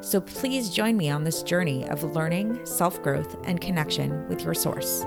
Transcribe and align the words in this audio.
So 0.00 0.20
please 0.20 0.70
join 0.70 0.96
me 0.96 1.10
on 1.10 1.24
this 1.24 1.42
journey 1.42 1.88
of 1.88 2.02
learning, 2.14 2.64
self 2.66 3.02
growth, 3.02 3.36
and 3.44 3.60
connection 3.60 4.28
with 4.28 4.42
your 4.42 4.54
source. 4.54 5.04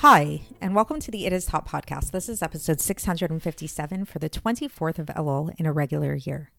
Hi, 0.00 0.42
and 0.60 0.76
welcome 0.76 1.00
to 1.00 1.10
the 1.10 1.26
It 1.26 1.32
Is 1.32 1.44
Taught 1.44 1.66
podcast. 1.66 2.12
This 2.12 2.28
is 2.28 2.40
episode 2.40 2.80
657 2.80 4.04
for 4.04 4.18
the 4.20 4.30
24th 4.30 5.00
of 5.00 5.06
Elul 5.06 5.52
in 5.58 5.66
a 5.66 5.72
regular 5.72 6.14
year. 6.14 6.52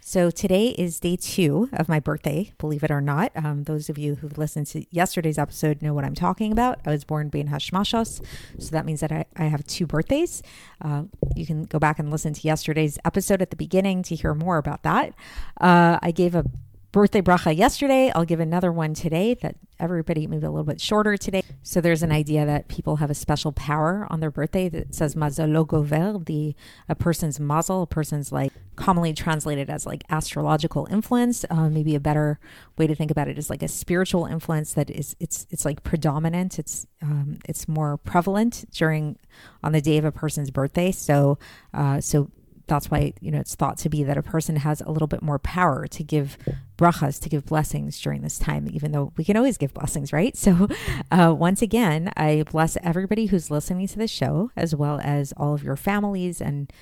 So 0.00 0.30
today 0.30 0.68
is 0.70 0.98
day 0.98 1.16
two 1.16 1.68
of 1.72 1.88
my 1.88 2.00
birthday, 2.00 2.52
believe 2.58 2.82
it 2.82 2.90
or 2.90 3.00
not. 3.00 3.32
Um, 3.36 3.64
those 3.64 3.88
of 3.88 3.98
you 3.98 4.16
who 4.16 4.28
listened 4.28 4.66
to 4.68 4.84
yesterday's 4.90 5.38
episode 5.38 5.82
know 5.82 5.94
what 5.94 6.04
I'm 6.04 6.14
talking 6.14 6.52
about. 6.52 6.80
I 6.84 6.90
was 6.90 7.04
born 7.04 7.28
bein 7.28 7.48
Hashmashos, 7.48 8.20
so 8.58 8.70
that 8.70 8.84
means 8.84 9.00
that 9.00 9.12
I, 9.12 9.24
I 9.36 9.44
have 9.44 9.66
two 9.66 9.86
birthdays. 9.86 10.42
Uh, 10.82 11.04
you 11.36 11.46
can 11.46 11.64
go 11.64 11.78
back 11.78 11.98
and 11.98 12.10
listen 12.10 12.32
to 12.32 12.40
yesterday's 12.40 12.98
episode 13.04 13.40
at 13.40 13.50
the 13.50 13.56
beginning 13.56 14.02
to 14.04 14.14
hear 14.14 14.34
more 14.34 14.58
about 14.58 14.82
that. 14.82 15.14
Uh, 15.60 15.98
I 16.02 16.10
gave 16.10 16.34
a 16.34 16.44
birthday 16.92 17.20
bracha 17.20 17.56
yesterday. 17.56 18.10
I'll 18.14 18.24
give 18.24 18.40
another 18.40 18.72
one 18.72 18.94
today 18.94 19.34
that 19.34 19.56
everybody 19.78 20.26
maybe 20.26 20.44
a 20.44 20.50
little 20.50 20.64
bit 20.64 20.80
shorter 20.80 21.16
today. 21.16 21.42
So 21.62 21.80
there's 21.80 22.02
an 22.02 22.12
idea 22.12 22.44
that 22.44 22.68
people 22.68 22.96
have 22.96 23.10
a 23.10 23.14
special 23.14 23.52
power 23.52 24.06
on 24.10 24.20
their 24.20 24.30
birthday 24.30 24.68
that 24.68 24.94
says 24.94 25.14
mazalo 25.14 25.66
gover, 25.66 26.24
the 26.26 26.54
a 26.88 26.94
person's 26.94 27.38
mazel, 27.38 27.82
a 27.82 27.86
person's 27.86 28.32
like 28.32 28.52
commonly 28.76 29.12
translated 29.12 29.70
as 29.70 29.86
like 29.86 30.04
astrological 30.10 30.86
influence. 30.90 31.44
Uh, 31.48 31.68
maybe 31.68 31.94
a 31.94 32.00
better 32.00 32.38
way 32.76 32.86
to 32.86 32.94
think 32.94 33.10
about 33.10 33.28
it 33.28 33.38
is 33.38 33.50
like 33.50 33.62
a 33.62 33.68
spiritual 33.68 34.26
influence 34.26 34.74
that 34.74 34.90
is 34.90 35.14
it's 35.20 35.46
it's 35.50 35.64
like 35.64 35.82
predominant. 35.82 36.58
It's 36.58 36.86
um, 37.02 37.38
it's 37.48 37.68
more 37.68 37.96
prevalent 37.98 38.64
during 38.72 39.16
on 39.62 39.72
the 39.72 39.80
day 39.80 39.96
of 39.98 40.04
a 40.04 40.12
person's 40.12 40.50
birthday. 40.50 40.90
So 40.90 41.38
uh, 41.72 42.00
so 42.00 42.30
that's 42.70 42.90
why 42.90 43.12
you 43.20 43.30
know 43.30 43.38
it's 43.38 43.54
thought 43.54 43.76
to 43.78 43.88
be 43.88 44.02
that 44.04 44.16
a 44.16 44.22
person 44.22 44.56
has 44.56 44.80
a 44.80 44.90
little 44.90 45.08
bit 45.08 45.22
more 45.22 45.38
power 45.38 45.86
to 45.86 46.02
give 46.02 46.38
brachas 46.78 47.20
to 47.20 47.28
give 47.28 47.44
blessings 47.44 48.00
during 48.00 48.22
this 48.22 48.38
time 48.38 48.68
even 48.72 48.92
though 48.92 49.12
we 49.16 49.24
can 49.24 49.36
always 49.36 49.58
give 49.58 49.74
blessings 49.74 50.12
right? 50.12 50.36
So 50.36 50.68
uh, 51.10 51.34
once 51.36 51.60
again 51.60 52.12
i 52.16 52.44
bless 52.50 52.76
everybody 52.82 53.26
who's 53.26 53.50
listening 53.50 53.86
to 53.88 53.98
this 53.98 54.10
show 54.10 54.50
as 54.56 54.74
well 54.74 55.00
as 55.02 55.32
all 55.36 55.54
of 55.54 55.62
your 55.62 55.76
families 55.76 56.40
and 56.40 56.72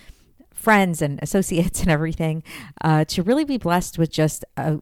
friends 0.55 1.01
and 1.01 1.19
associates 1.23 1.81
and 1.83 1.91
everything 1.91 2.43
uh, 2.83 3.05
to 3.07 3.23
really 3.23 3.45
be 3.45 3.59
blessed 3.59 3.99
with 3.99 4.11
just 4.11 4.45
a 4.57 4.81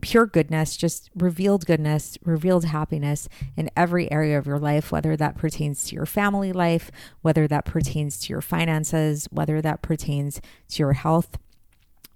pure 0.00 0.26
goodness, 0.26 0.76
just 0.76 1.10
revealed 1.14 1.66
goodness, 1.66 2.18
revealed 2.24 2.64
happiness 2.64 3.28
in 3.56 3.70
every 3.76 4.10
area 4.10 4.38
of 4.38 4.46
your 4.46 4.58
life, 4.58 4.92
whether 4.92 5.16
that 5.16 5.36
pertains 5.36 5.84
to 5.86 5.94
your 5.94 6.06
family 6.06 6.52
life, 6.52 6.90
whether 7.22 7.46
that 7.48 7.64
pertains 7.64 8.18
to 8.20 8.32
your 8.32 8.40
finances, 8.40 9.28
whether 9.30 9.60
that 9.62 9.82
pertains 9.82 10.40
to 10.68 10.82
your 10.82 10.94
health. 10.94 11.38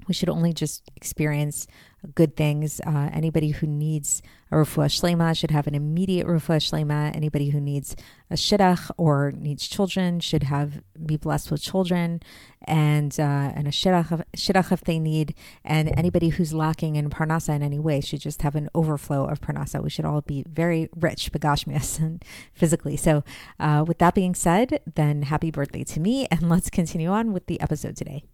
We 0.08 0.14
should 0.14 0.28
only 0.28 0.52
just 0.52 0.90
experience 0.96 1.66
good 2.14 2.36
things. 2.36 2.80
Uh, 2.86 3.10
anybody 3.12 3.50
who 3.50 3.66
needs 3.66 4.22
a 4.50 4.56
refuah 4.56 4.86
shlema 4.86 5.36
should 5.36 5.50
have 5.50 5.66
an 5.66 5.74
immediate 5.74 6.26
refuah 6.26 6.58
shlema. 6.58 7.14
Anybody 7.14 7.50
who 7.50 7.60
needs 7.60 7.96
a 8.30 8.34
shidduch 8.34 8.90
or 8.96 9.32
needs 9.32 9.68
children 9.68 10.20
should 10.20 10.44
have 10.44 10.82
be 11.06 11.16
blessed 11.16 11.50
with 11.50 11.62
children 11.62 12.20
and 12.64 13.18
uh, 13.18 13.52
and 13.54 13.66
a 13.66 13.70
shidduch, 13.70 14.22
shidduch 14.36 14.72
if 14.72 14.82
they 14.82 14.98
need. 14.98 15.34
And 15.64 15.92
anybody 15.96 16.30
who's 16.30 16.52
lacking 16.52 16.96
in 16.96 17.08
parnasa 17.08 17.54
in 17.54 17.62
any 17.62 17.78
way 17.78 18.00
should 18.00 18.20
just 18.20 18.42
have 18.42 18.54
an 18.54 18.68
overflow 18.74 19.26
of 19.26 19.40
parnasa. 19.40 19.82
We 19.82 19.90
should 19.90 20.04
all 20.04 20.22
be 20.22 20.44
very 20.48 20.88
rich, 20.96 21.32
begashmias 21.32 21.98
and 22.04 22.24
physically. 22.52 22.96
So, 22.96 23.24
uh, 23.60 23.84
with 23.86 23.98
that 23.98 24.14
being 24.14 24.34
said, 24.34 24.80
then 24.94 25.22
happy 25.22 25.50
birthday 25.50 25.84
to 25.84 26.00
me, 26.00 26.26
and 26.30 26.48
let's 26.48 26.70
continue 26.70 27.08
on 27.08 27.32
with 27.32 27.46
the 27.46 27.60
episode 27.60 27.96
today. 27.96 28.24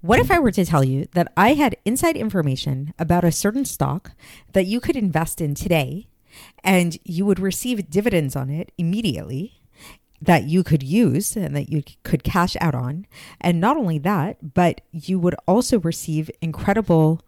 What 0.00 0.18
if 0.18 0.30
I 0.30 0.38
were 0.38 0.50
to 0.52 0.64
tell 0.64 0.84
you 0.84 1.06
that 1.14 1.32
I 1.36 1.54
had 1.54 1.76
inside 1.84 2.16
information 2.16 2.92
about 2.98 3.24
a 3.24 3.32
certain 3.32 3.64
stock 3.64 4.12
that 4.52 4.66
you 4.66 4.80
could 4.80 4.96
invest 4.96 5.40
in 5.40 5.54
today 5.54 6.08
and 6.62 6.98
you 7.04 7.24
would 7.24 7.38
receive 7.38 7.90
dividends 7.90 8.36
on 8.36 8.50
it 8.50 8.72
immediately 8.76 9.60
that 10.20 10.44
you 10.44 10.62
could 10.62 10.82
use 10.82 11.36
and 11.36 11.54
that 11.54 11.70
you 11.70 11.82
could 12.02 12.24
cash 12.24 12.56
out 12.60 12.74
on? 12.74 13.06
And 13.40 13.60
not 13.60 13.76
only 13.76 13.98
that, 13.98 14.54
but 14.54 14.80
you 14.90 15.18
would 15.18 15.36
also 15.46 15.80
receive 15.80 16.30
incredible 16.40 17.20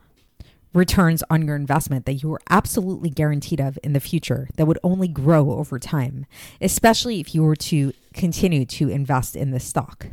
returns 0.73 1.23
on 1.31 1.47
your 1.47 1.57
investment 1.57 2.05
that 2.05 2.23
you 2.23 2.29
were 2.29 2.41
absolutely 2.51 3.09
guaranteed 3.09 3.61
of 3.61 3.79
in 3.83 3.93
the 3.95 4.01
future 4.01 4.49
that 4.57 4.67
would 4.67 4.79
only 4.83 5.09
grow 5.09 5.53
over 5.53 5.79
time, 5.79 6.27
especially 6.61 7.19
if 7.19 7.35
you 7.35 7.43
were 7.43 7.57
to 7.57 7.93
continue 8.13 8.65
to 8.67 8.89
invest 8.89 9.35
in 9.35 9.51
this 9.51 9.65
stock. 9.65 10.09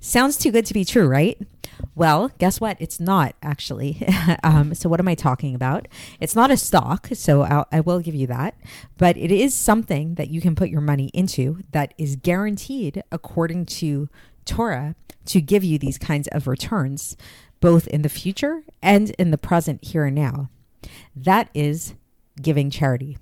Sounds 0.00 0.36
too 0.36 0.50
good 0.50 0.64
to 0.66 0.74
be 0.74 0.84
true, 0.84 1.06
right? 1.06 1.38
Well, 1.94 2.30
guess 2.38 2.60
what? 2.60 2.76
It's 2.80 3.00
not 3.00 3.34
actually. 3.42 4.06
um, 4.42 4.74
so, 4.74 4.88
what 4.88 5.00
am 5.00 5.08
I 5.08 5.14
talking 5.14 5.54
about? 5.54 5.88
It's 6.20 6.34
not 6.34 6.50
a 6.50 6.56
stock, 6.56 7.08
so 7.12 7.42
I'll, 7.42 7.66
I 7.72 7.80
will 7.80 8.00
give 8.00 8.14
you 8.14 8.26
that, 8.28 8.54
but 8.96 9.16
it 9.16 9.30
is 9.30 9.54
something 9.54 10.14
that 10.14 10.28
you 10.28 10.40
can 10.40 10.54
put 10.54 10.70
your 10.70 10.80
money 10.80 11.10
into 11.14 11.62
that 11.72 11.94
is 11.98 12.16
guaranteed 12.16 13.02
according 13.10 13.66
to 13.66 14.08
Torah 14.44 14.94
to 15.26 15.40
give 15.40 15.64
you 15.64 15.78
these 15.78 15.98
kinds 15.98 16.28
of 16.28 16.46
returns, 16.46 17.16
both 17.60 17.86
in 17.88 18.02
the 18.02 18.08
future 18.08 18.62
and 18.82 19.10
in 19.10 19.30
the 19.30 19.38
present, 19.38 19.84
here 19.84 20.04
and 20.04 20.14
now. 20.14 20.48
That 21.14 21.50
is 21.54 21.94
giving 22.40 22.70
charity. 22.70 23.18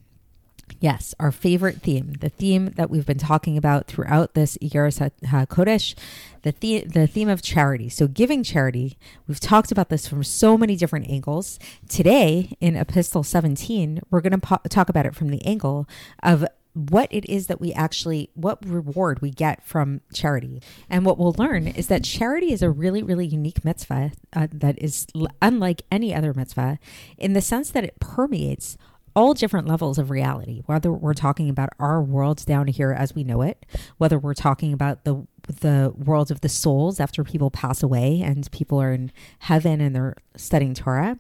Yes, 0.81 1.15
our 1.19 1.33
favorite 1.33 1.81
theme, 1.81 2.15
the 2.21 2.29
theme 2.29 2.71
that 2.77 2.91
we've 2.91 3.07
been 3.07 3.19
talking 3.19 3.57
about 3.57 3.87
throughout 3.87 4.35
this 4.35 4.59
Iggeres 4.59 5.11
HaKodesh, 5.25 5.95
the, 6.43 6.55
the, 6.61 6.85
the 6.87 7.07
theme 7.07 7.29
of 7.29 7.41
charity. 7.41 7.89
So, 7.89 8.07
giving 8.07 8.43
charity, 8.43 8.99
we've 9.27 9.41
talked 9.41 9.73
about 9.73 9.89
this 9.89 10.07
from 10.07 10.23
so 10.23 10.59
many 10.59 10.77
different 10.77 11.09
angles. 11.09 11.59
Today, 11.89 12.57
in 12.61 12.77
Epistle 12.77 13.23
17, 13.23 14.01
we're 14.11 14.21
going 14.21 14.33
to 14.33 14.39
po- 14.39 14.61
talk 14.69 14.89
about 14.89 15.07
it 15.07 15.15
from 15.15 15.31
the 15.31 15.45
angle 15.47 15.89
of 16.23 16.45
what 16.77 17.09
it 17.11 17.25
is 17.27 17.47
that 17.47 17.59
we 17.59 17.73
actually 17.73 18.29
what 18.35 18.63
reward 18.67 19.23
we 19.23 19.31
get 19.31 19.65
from 19.65 20.03
charity 20.13 20.61
and 20.91 21.07
what 21.07 21.17
we'll 21.17 21.35
learn 21.39 21.67
is 21.67 21.87
that 21.87 22.05
charity 22.05 22.53
is 22.53 22.61
a 22.61 22.69
really 22.69 23.03
really 23.03 23.25
unique 23.25 23.65
mitzvah 23.65 24.13
uh, 24.35 24.47
that 24.53 24.79
is 24.79 25.07
unlike 25.41 25.81
any 25.91 26.15
other 26.15 26.35
mitzvah 26.35 26.79
in 27.17 27.33
the 27.33 27.41
sense 27.41 27.71
that 27.71 27.83
it 27.83 27.99
permeates 27.99 28.77
all 29.17 29.33
different 29.33 29.67
levels 29.67 29.99
of 29.99 30.11
reality, 30.11 30.63
whether 30.67 30.93
we're 30.93 31.15
talking 31.15 31.49
about 31.49 31.71
our 31.81 32.03
world 32.03 32.45
down 32.45 32.67
here 32.67 32.93
as 32.93 33.15
we 33.15 33.25
know 33.25 33.41
it, 33.41 33.65
whether 33.97 34.19
we're 34.19 34.35
talking 34.35 34.73
about 34.73 35.05
the 35.05 35.27
the 35.61 35.93
world 35.97 36.31
of 36.31 36.41
the 36.41 36.49
souls 36.49 36.99
after 36.99 37.23
people 37.23 37.51
pass 37.51 37.81
away 37.83 38.21
and 38.21 38.51
people 38.51 38.81
are 38.83 38.93
in 38.93 39.13
heaven 39.41 39.81
and 39.81 39.95
they're 39.95 40.17
studying 40.37 40.75
Torah, 40.75 41.19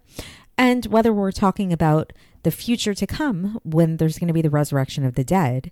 and 0.58 0.84
whether 0.86 1.12
we're 1.12 1.32
talking 1.32 1.72
about 1.72 2.12
the 2.42 2.50
future 2.50 2.92
to 2.94 3.06
come 3.06 3.58
when 3.64 3.96
there's 3.96 4.18
going 4.18 4.28
to 4.28 4.34
be 4.34 4.42
the 4.42 4.50
resurrection 4.50 5.04
of 5.04 5.14
the 5.14 5.24
dead, 5.24 5.70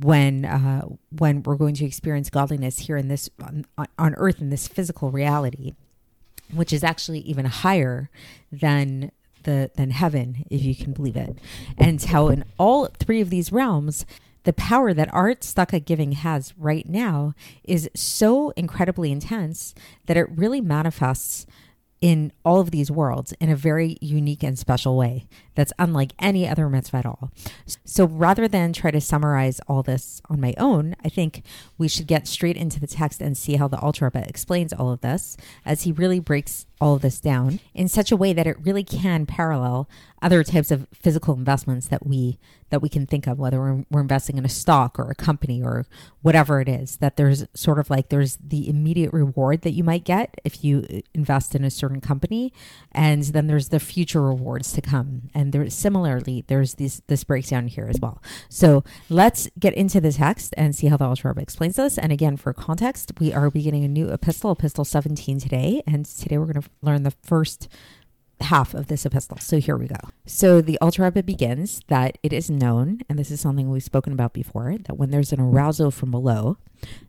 when 0.00 0.44
uh, 0.44 0.82
when 1.10 1.42
we're 1.42 1.56
going 1.56 1.74
to 1.74 1.84
experience 1.84 2.30
godliness 2.30 2.78
here 2.78 2.96
in 2.96 3.08
this 3.08 3.28
on, 3.42 3.66
on 3.98 4.14
earth 4.14 4.40
in 4.40 4.50
this 4.50 4.68
physical 4.68 5.10
reality, 5.10 5.74
which 6.52 6.72
is 6.72 6.84
actually 6.84 7.20
even 7.20 7.46
higher 7.46 8.10
than 8.52 9.10
the 9.44 9.70
than 9.76 9.90
heaven, 9.90 10.44
if 10.50 10.62
you 10.62 10.74
can 10.74 10.92
believe 10.92 11.16
it, 11.16 11.38
and 11.78 12.02
how 12.02 12.28
in 12.28 12.44
all 12.58 12.88
three 12.98 13.20
of 13.20 13.30
these 13.30 13.52
realms, 13.52 14.04
the 14.44 14.52
power 14.52 14.92
that 14.92 15.12
art 15.12 15.40
tzedakah 15.40 15.84
giving 15.84 16.12
has 16.12 16.52
right 16.58 16.88
now 16.88 17.34
is 17.64 17.88
so 17.94 18.50
incredibly 18.50 19.10
intense 19.10 19.74
that 20.06 20.16
it 20.16 20.26
really 20.30 20.60
manifests 20.60 21.46
in 22.04 22.30
all 22.44 22.60
of 22.60 22.70
these 22.70 22.90
worlds 22.90 23.32
in 23.40 23.48
a 23.48 23.56
very 23.56 23.96
unique 24.02 24.42
and 24.42 24.58
special 24.58 24.94
way 24.94 25.26
that's 25.54 25.72
unlike 25.78 26.12
any 26.18 26.46
other 26.46 26.68
mitzvah 26.68 26.98
at 26.98 27.06
all. 27.06 27.32
So 27.86 28.04
rather 28.04 28.46
than 28.46 28.74
try 28.74 28.90
to 28.90 29.00
summarize 29.00 29.58
all 29.68 29.82
this 29.82 30.20
on 30.28 30.38
my 30.38 30.52
own, 30.58 30.96
I 31.02 31.08
think 31.08 31.42
we 31.78 31.88
should 31.88 32.06
get 32.06 32.28
straight 32.28 32.58
into 32.58 32.78
the 32.78 32.86
text 32.86 33.22
and 33.22 33.38
see 33.38 33.56
how 33.56 33.68
the 33.68 33.78
Alter 33.78 34.04
Rebbe 34.04 34.28
explains 34.28 34.74
all 34.74 34.90
of 34.92 35.00
this 35.00 35.38
as 35.64 35.84
he 35.84 35.92
really 35.92 36.20
breaks 36.20 36.66
all 36.84 36.96
of 36.96 37.00
this 37.00 37.18
down 37.18 37.60
in 37.72 37.88
such 37.88 38.12
a 38.12 38.16
way 38.16 38.34
that 38.34 38.46
it 38.46 38.58
really 38.60 38.84
can 38.84 39.24
parallel 39.24 39.88
other 40.20 40.44
types 40.44 40.70
of 40.70 40.86
physical 40.92 41.34
investments 41.34 41.88
that 41.88 42.06
we 42.06 42.38
that 42.70 42.80
we 42.80 42.88
can 42.88 43.06
think 43.06 43.26
of 43.28 43.38
whether 43.38 43.60
we're, 43.60 43.84
we're, 43.90 44.00
investing 44.00 44.36
in 44.36 44.44
a 44.44 44.48
stock 44.48 44.98
or 44.98 45.08
a 45.08 45.14
company 45.14 45.62
or 45.62 45.86
whatever 46.22 46.60
it 46.60 46.68
is 46.68 46.96
that 46.96 47.16
there's 47.16 47.46
sort 47.54 47.78
of 47.78 47.88
like 47.88 48.08
there's 48.08 48.36
the 48.36 48.68
immediate 48.68 49.12
reward 49.12 49.62
that 49.62 49.70
you 49.70 49.84
might 49.84 50.02
get 50.02 50.34
if 50.42 50.64
you 50.64 50.84
uh, 50.92 50.98
invest 51.14 51.54
in 51.54 51.62
a 51.62 51.70
certain 51.70 52.00
company. 52.00 52.52
And 52.90 53.22
then 53.22 53.46
there's 53.46 53.68
the 53.68 53.78
future 53.78 54.22
rewards 54.22 54.72
to 54.72 54.80
come. 54.80 55.30
And 55.34 55.52
there 55.52 55.70
similarly 55.70 56.44
there's 56.48 56.74
this 56.74 57.02
this 57.06 57.22
breakdown 57.22 57.68
here 57.68 57.86
as 57.88 58.00
well. 58.00 58.20
So 58.48 58.82
let's 59.08 59.48
get 59.58 59.74
into 59.74 60.00
the 60.00 60.12
text 60.12 60.52
and 60.56 60.74
see 60.74 60.88
how 60.88 60.96
the 60.96 61.08
Rebbe 61.08 61.40
explains 61.40 61.76
this. 61.76 61.96
And 61.96 62.10
again 62.10 62.36
for 62.36 62.52
context 62.52 63.12
we 63.20 63.32
are 63.32 63.50
beginning 63.50 63.84
a 63.84 63.88
new 63.88 64.08
epistle 64.08 64.52
epistle 64.52 64.84
17 64.84 65.38
today. 65.38 65.82
And 65.86 66.06
today 66.06 66.38
we're 66.38 66.46
going 66.46 66.62
to 66.62 66.70
learn 66.82 67.02
the 67.02 67.14
first 67.22 67.68
half 68.40 68.74
of 68.74 68.88
this 68.88 69.06
epistle. 69.06 69.38
So 69.38 69.58
here 69.58 69.76
we 69.76 69.86
go. 69.86 69.96
So 70.26 70.60
the 70.60 70.78
Alter 70.80 71.04
Rebbe 71.04 71.22
begins 71.22 71.80
that 71.88 72.18
it 72.22 72.32
is 72.32 72.50
known, 72.50 73.00
and 73.08 73.18
this 73.18 73.30
is 73.30 73.40
something 73.40 73.70
we've 73.70 73.82
spoken 73.82 74.12
about 74.12 74.32
before, 74.32 74.76
that 74.84 74.96
when 74.96 75.10
there's 75.10 75.32
an 75.32 75.40
arousal 75.40 75.90
from 75.90 76.10
below, 76.10 76.58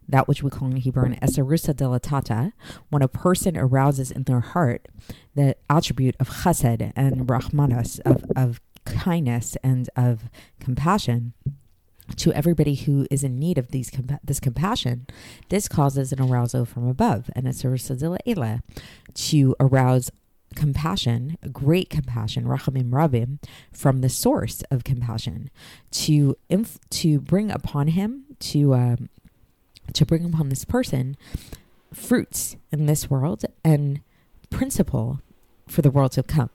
that 0.08 0.28
which 0.28 0.44
we 0.44 0.50
call 0.50 0.70
in 0.70 0.78
Hebrew 0.78 1.06
an 1.06 1.16
esarusa 1.16 1.74
delatata, 1.74 2.54
when 2.90 3.02
a 3.02 3.08
person 3.08 3.58
arouses 3.58 4.12
in 4.12 4.24
their 4.24 4.40
heart 4.40 4.88
the 5.34 5.56
attribute 5.70 6.16
of 6.20 6.30
chesed 6.30 6.92
and 6.96 7.28
rahmanas, 7.28 8.00
of, 8.02 8.24
of 8.36 8.62
kindness 8.86 9.58
and 9.64 9.90
of 9.96 10.30
compassion, 10.60 11.34
to 12.18 12.32
everybody 12.34 12.76
who 12.76 13.08
is 13.10 13.24
in 13.24 13.40
need 13.40 13.58
of 13.58 13.70
these 13.70 13.92
this 14.24 14.40
compassion, 14.40 15.08
this 15.50 15.68
causes 15.68 16.12
an 16.12 16.22
arousal 16.22 16.66
from 16.66 16.88
above, 16.88 17.30
and 17.36 17.48
it's 17.48 17.64
a 17.64 17.70
to 19.14 19.56
arouse 19.60 20.12
compassion, 20.56 21.38
great 21.52 21.90
compassion, 21.90 22.46
rachamim 22.46 22.90
rabim, 22.90 23.40
from 23.72 24.02
the 24.02 24.10
source 24.10 24.64
of 24.72 24.84
compassion, 24.84 25.50
to 25.92 26.38
inf- 26.50 26.80
to 26.90 27.20
bring 27.20 27.52
upon 27.52 27.88
him, 27.88 28.26
to 28.40 28.74
um, 28.74 29.10
to 29.94 30.06
bring 30.06 30.26
upon 30.26 30.50
this 30.50 30.66
person 30.66 31.18
fruits 31.94 32.56
in 32.72 32.86
this 32.86 33.10
world 33.10 33.46
and 33.64 34.02
principle 34.50 35.22
for 35.68 35.82
the 35.82 35.92
world 35.92 36.12
to 36.14 36.24
come. 36.24 36.50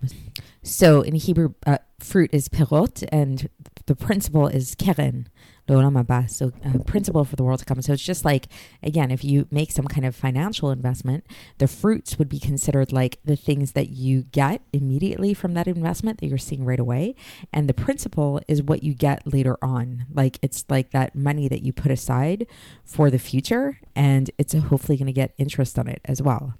So 0.62 1.00
in 1.00 1.14
Hebrew, 1.14 1.54
uh, 1.66 1.78
fruit 1.98 2.30
is 2.32 2.48
perot, 2.48 3.06
and 3.10 3.48
the 3.86 3.96
principle 3.96 4.46
is 4.46 4.74
keren. 4.74 5.28
So, 5.68 6.52
uh, 6.64 6.78
principle 6.84 7.24
for 7.24 7.36
the 7.36 7.44
world 7.44 7.60
to 7.60 7.64
come. 7.64 7.80
So, 7.80 7.92
it's 7.92 8.02
just 8.02 8.24
like, 8.24 8.48
again, 8.82 9.12
if 9.12 9.22
you 9.22 9.46
make 9.52 9.70
some 9.70 9.86
kind 9.86 10.04
of 10.04 10.16
financial 10.16 10.72
investment, 10.72 11.24
the 11.58 11.68
fruits 11.68 12.18
would 12.18 12.28
be 12.28 12.40
considered 12.40 12.92
like 12.92 13.20
the 13.24 13.36
things 13.36 13.72
that 13.72 13.90
you 13.90 14.22
get 14.32 14.62
immediately 14.72 15.32
from 15.32 15.54
that 15.54 15.68
investment 15.68 16.18
that 16.20 16.26
you're 16.26 16.38
seeing 16.38 16.64
right 16.64 16.80
away. 16.80 17.14
And 17.52 17.68
the 17.68 17.74
principle 17.74 18.40
is 18.48 18.64
what 18.64 18.82
you 18.82 18.94
get 18.94 19.32
later 19.32 19.58
on. 19.62 20.06
Like, 20.12 20.40
it's 20.42 20.64
like 20.68 20.90
that 20.90 21.14
money 21.14 21.46
that 21.46 21.62
you 21.62 21.72
put 21.72 21.92
aside 21.92 22.48
for 22.84 23.08
the 23.08 23.20
future, 23.20 23.78
and 23.94 24.28
it's 24.38 24.52
hopefully 24.52 24.98
going 24.98 25.06
to 25.06 25.12
get 25.12 25.34
interest 25.38 25.78
on 25.78 25.86
it 25.86 26.00
as 26.04 26.20
well. 26.20 26.54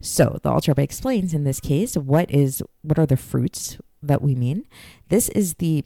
So 0.00 0.38
the 0.42 0.50
Alter 0.50 0.72
Rebbe 0.72 0.82
explains 0.82 1.34
in 1.34 1.44
this 1.44 1.60
case 1.60 1.96
what 1.96 2.30
is 2.30 2.62
what 2.82 2.98
are 2.98 3.06
the 3.06 3.16
fruits 3.16 3.78
that 4.02 4.22
we 4.22 4.34
mean. 4.34 4.66
This 5.08 5.28
is 5.30 5.54
the 5.54 5.84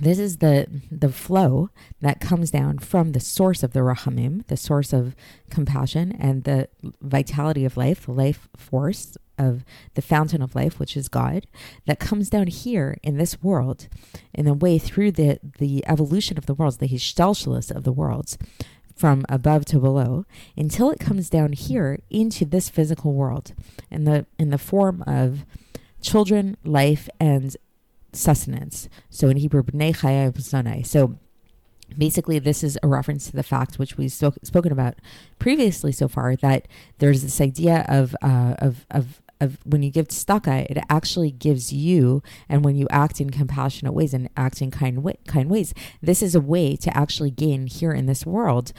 this 0.00 0.18
is 0.18 0.38
the 0.38 0.66
the 0.90 1.10
flow 1.10 1.70
that 2.00 2.20
comes 2.20 2.50
down 2.50 2.78
from 2.78 3.12
the 3.12 3.20
source 3.20 3.62
of 3.62 3.72
the 3.72 3.80
rachamim, 3.80 4.46
the 4.46 4.56
source 4.56 4.92
of 4.92 5.14
compassion 5.50 6.12
and 6.18 6.44
the 6.44 6.68
vitality 7.00 7.64
of 7.64 7.76
life, 7.76 8.06
the 8.06 8.12
life 8.12 8.48
force 8.56 9.16
of 9.38 9.64
the 9.94 10.02
fountain 10.02 10.42
of 10.42 10.54
life, 10.54 10.78
which 10.78 10.96
is 10.96 11.08
God, 11.08 11.46
that 11.86 11.98
comes 11.98 12.30
down 12.30 12.46
here 12.46 12.96
in 13.02 13.16
this 13.16 13.42
world, 13.42 13.88
in 14.32 14.44
the 14.44 14.54
way 14.54 14.78
through 14.78 15.12
the 15.12 15.38
the 15.58 15.84
evolution 15.86 16.38
of 16.38 16.46
the 16.46 16.54
worlds, 16.54 16.78
the 16.78 16.88
hishtalshalis 16.88 17.70
of 17.74 17.84
the 17.84 17.92
worlds, 17.92 18.38
from 19.02 19.26
above 19.28 19.64
to 19.64 19.80
below, 19.80 20.24
until 20.56 20.88
it 20.92 21.00
comes 21.00 21.28
down 21.28 21.54
here 21.54 21.98
into 22.08 22.44
this 22.44 22.68
physical 22.68 23.14
world, 23.14 23.52
in 23.90 24.04
the 24.04 24.26
in 24.38 24.50
the 24.50 24.58
form 24.58 25.02
of 25.08 25.44
children, 26.00 26.56
life, 26.62 27.08
and 27.18 27.56
sustenance. 28.12 28.88
So 29.10 29.28
in 29.28 29.38
Hebrew, 29.38 29.64
b'nei 29.64 30.86
So 30.86 31.18
basically, 31.98 32.38
this 32.38 32.62
is 32.62 32.78
a 32.84 32.86
reference 32.86 33.26
to 33.30 33.32
the 33.32 33.42
fact 33.42 33.80
which 33.80 33.96
we've 33.96 34.12
spoken 34.12 34.70
about 34.70 34.94
previously 35.40 35.90
so 35.90 36.06
far 36.06 36.36
that 36.36 36.68
there's 36.98 37.22
this 37.22 37.40
idea 37.40 37.84
of 37.88 38.14
uh, 38.22 38.54
of 38.60 38.86
of 38.88 39.20
of 39.42 39.58
when 39.64 39.82
you 39.82 39.90
give 39.90 40.08
tzedakah, 40.08 40.66
it 40.70 40.78
actually 40.88 41.30
gives 41.30 41.72
you, 41.72 42.22
and 42.48 42.64
when 42.64 42.76
you 42.76 42.86
act 42.90 43.20
in 43.20 43.30
compassionate 43.30 43.94
ways 43.94 44.14
and 44.14 44.28
act 44.36 44.62
in 44.62 44.70
kind 44.70 45.16
kind 45.26 45.50
ways, 45.50 45.74
this 46.00 46.22
is 46.22 46.34
a 46.34 46.40
way 46.40 46.76
to 46.76 46.96
actually 46.96 47.30
gain 47.30 47.66
here 47.66 47.92
in 47.92 48.06
this 48.06 48.24
world 48.24 48.72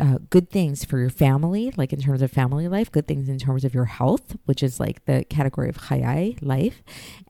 uh, 0.00 0.18
good 0.30 0.50
things 0.50 0.84
for 0.84 0.98
your 0.98 1.10
family, 1.10 1.72
like 1.76 1.92
in 1.92 2.00
terms 2.00 2.20
of 2.20 2.30
family 2.30 2.66
life, 2.66 2.90
good 2.90 3.06
things 3.06 3.28
in 3.28 3.38
terms 3.38 3.64
of 3.64 3.74
your 3.74 3.84
health, 3.84 4.36
which 4.44 4.62
is 4.62 4.80
like 4.80 5.04
the 5.04 5.24
category 5.28 5.68
of 5.68 5.76
chayai, 5.76 6.36
life, 6.42 6.82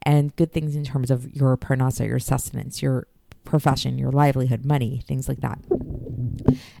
and 0.03 0.35
good 0.35 0.51
things 0.51 0.75
in 0.75 0.83
terms 0.83 1.11
of 1.11 1.33
your 1.35 1.55
parnasa, 1.57 2.07
your 2.07 2.19
sustenance, 2.19 2.81
your 2.81 3.07
profession, 3.45 3.97
your 3.97 4.11
livelihood, 4.11 4.65
money, 4.65 5.03
things 5.07 5.27
like 5.27 5.41
that. 5.41 5.59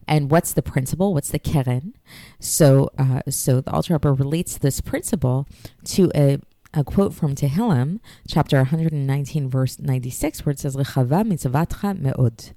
And 0.07 0.29
what's 0.29 0.53
the 0.53 0.61
principle? 0.61 1.13
What's 1.13 1.29
the 1.29 1.39
keren? 1.39 1.95
So, 2.39 2.89
uh, 2.97 3.21
so 3.29 3.61
the 3.61 3.71
Alter 3.71 3.93
Rebbe 3.93 4.11
relates 4.11 4.57
this 4.57 4.81
principle 4.81 5.47
to 5.85 6.11
a 6.15 6.39
a 6.75 6.83
quote 6.83 7.13
from 7.13 7.35
Tehillim, 7.35 7.99
chapter 8.27 8.57
119, 8.57 9.49
verse 9.49 9.79
96, 9.79 10.45
where 10.45 10.51
it 10.51 10.59
says, 10.59 10.75
me'od, 10.75 12.51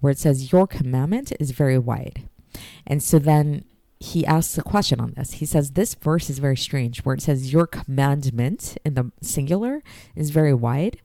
where 0.00 0.10
it 0.12 0.18
says, 0.18 0.52
Your 0.52 0.66
commandment 0.68 1.32
is 1.40 1.50
very 1.50 1.76
wide. 1.76 2.28
And 2.86 3.02
so 3.02 3.18
then 3.18 3.64
he 3.98 4.24
asks 4.26 4.56
a 4.58 4.62
question 4.62 5.00
on 5.00 5.14
this. 5.16 5.32
He 5.34 5.46
says, 5.46 5.72
This 5.72 5.94
verse 5.94 6.30
is 6.30 6.38
very 6.38 6.56
strange, 6.56 7.00
where 7.00 7.16
it 7.16 7.22
says, 7.22 7.52
Your 7.52 7.66
commandment 7.66 8.78
in 8.84 8.94
the 8.94 9.10
singular 9.22 9.82
is 10.14 10.30
very 10.30 10.54
wide. 10.54 11.00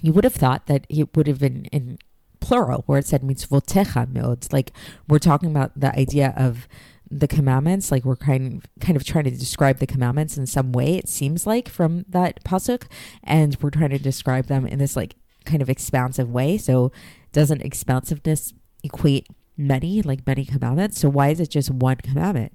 You 0.00 0.12
would 0.12 0.24
have 0.24 0.34
thought 0.34 0.66
that 0.66 0.86
it 0.88 1.16
would 1.16 1.26
have 1.26 1.40
been 1.40 1.64
in 1.66 1.98
plural, 2.40 2.84
where 2.86 2.98
it 2.98 3.06
said 3.06 3.22
mitzvotecha 3.22 4.06
meod. 4.06 4.52
Like 4.52 4.72
we're 5.08 5.18
talking 5.18 5.50
about 5.50 5.78
the 5.78 5.96
idea 5.98 6.34
of 6.36 6.68
the 7.10 7.28
commandments, 7.28 7.90
like 7.90 8.04
we're 8.04 8.16
kind 8.16 8.62
of, 8.62 8.80
kind 8.80 8.96
of 8.96 9.04
trying 9.04 9.24
to 9.24 9.30
describe 9.30 9.78
the 9.78 9.86
commandments 9.86 10.36
in 10.36 10.46
some 10.46 10.72
way, 10.72 10.96
it 10.96 11.08
seems 11.08 11.46
like 11.46 11.68
from 11.68 12.04
that 12.08 12.44
pasuk, 12.44 12.84
and 13.24 13.56
we're 13.62 13.70
trying 13.70 13.90
to 13.90 13.98
describe 13.98 14.46
them 14.46 14.66
in 14.66 14.78
this 14.78 14.94
like 14.94 15.14
kind 15.44 15.62
of 15.62 15.70
expansive 15.70 16.30
way. 16.30 16.58
So 16.58 16.92
doesn't 17.32 17.62
expansiveness 17.62 18.52
equate 18.84 19.26
many, 19.56 20.02
like 20.02 20.26
many 20.26 20.44
commandments. 20.44 21.00
So 21.00 21.08
why 21.08 21.28
is 21.28 21.40
it 21.40 21.50
just 21.50 21.70
one 21.70 21.96
commandment? 21.96 22.52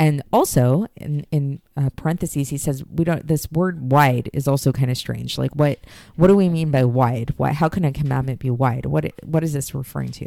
And 0.00 0.22
also 0.32 0.86
in, 0.96 1.26
in 1.30 1.60
uh, 1.76 1.90
parentheses, 1.94 2.48
he 2.48 2.56
says 2.56 2.82
we 2.86 3.04
don't. 3.04 3.28
This 3.28 3.52
word 3.52 3.92
"wide" 3.92 4.30
is 4.32 4.48
also 4.48 4.72
kind 4.72 4.90
of 4.90 4.96
strange. 4.96 5.36
Like 5.36 5.54
what? 5.54 5.78
What 6.16 6.28
do 6.28 6.36
we 6.36 6.48
mean 6.48 6.70
by 6.70 6.84
wide? 6.84 7.34
Why? 7.36 7.52
How 7.52 7.68
can 7.68 7.84
a 7.84 7.92
commandment 7.92 8.40
be 8.40 8.48
wide? 8.48 8.86
What? 8.86 9.12
What 9.22 9.44
is 9.44 9.52
this 9.52 9.74
referring 9.74 10.12
to? 10.12 10.26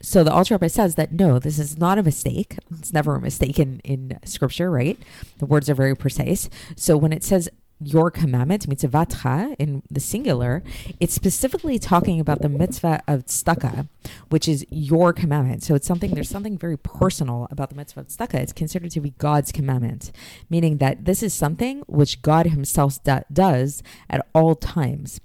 So 0.00 0.24
the 0.24 0.32
Alter 0.32 0.54
Rebbe 0.54 0.70
says 0.70 0.94
that 0.94 1.12
no, 1.12 1.38
this 1.38 1.58
is 1.58 1.76
not 1.76 1.98
a 1.98 2.02
mistake. 2.02 2.56
It's 2.78 2.94
never 2.94 3.16
a 3.16 3.20
mistake 3.20 3.58
in, 3.58 3.80
in 3.80 4.18
scripture, 4.24 4.70
right? 4.70 4.98
The 5.36 5.44
words 5.44 5.68
are 5.68 5.74
very 5.74 5.94
precise. 5.94 6.48
So 6.76 6.96
when 6.96 7.12
it 7.12 7.24
says 7.24 7.50
your 7.80 8.10
commandment, 8.10 8.66
mitzvah 8.66 9.56
in 9.58 9.82
the 9.90 10.00
singular, 10.00 10.62
it's 10.98 11.14
specifically 11.14 11.78
talking 11.78 12.20
about 12.20 12.40
the 12.40 12.48
mitzvah 12.48 13.02
of 13.06 13.26
tzedakah, 13.26 13.88
which 14.30 14.48
is 14.48 14.64
your 14.70 15.12
commandment. 15.12 15.62
So 15.62 15.74
it's 15.74 15.86
something, 15.86 16.14
there's 16.14 16.30
something 16.30 16.56
very 16.56 16.78
personal 16.78 17.48
about 17.50 17.68
the 17.68 17.76
mitzvah 17.76 18.00
of 18.00 18.08
tzedakah. 18.08 18.40
It's 18.40 18.52
considered 18.52 18.92
to 18.92 19.00
be 19.00 19.10
God's 19.18 19.52
commandment, 19.52 20.10
meaning 20.48 20.78
that 20.78 21.04
this 21.04 21.22
is 21.22 21.34
something 21.34 21.82
which 21.86 22.22
God 22.22 22.46
himself 22.46 23.02
do- 23.04 23.20
does 23.32 23.82
at 24.08 24.26
all 24.34 24.54
times. 24.54 25.20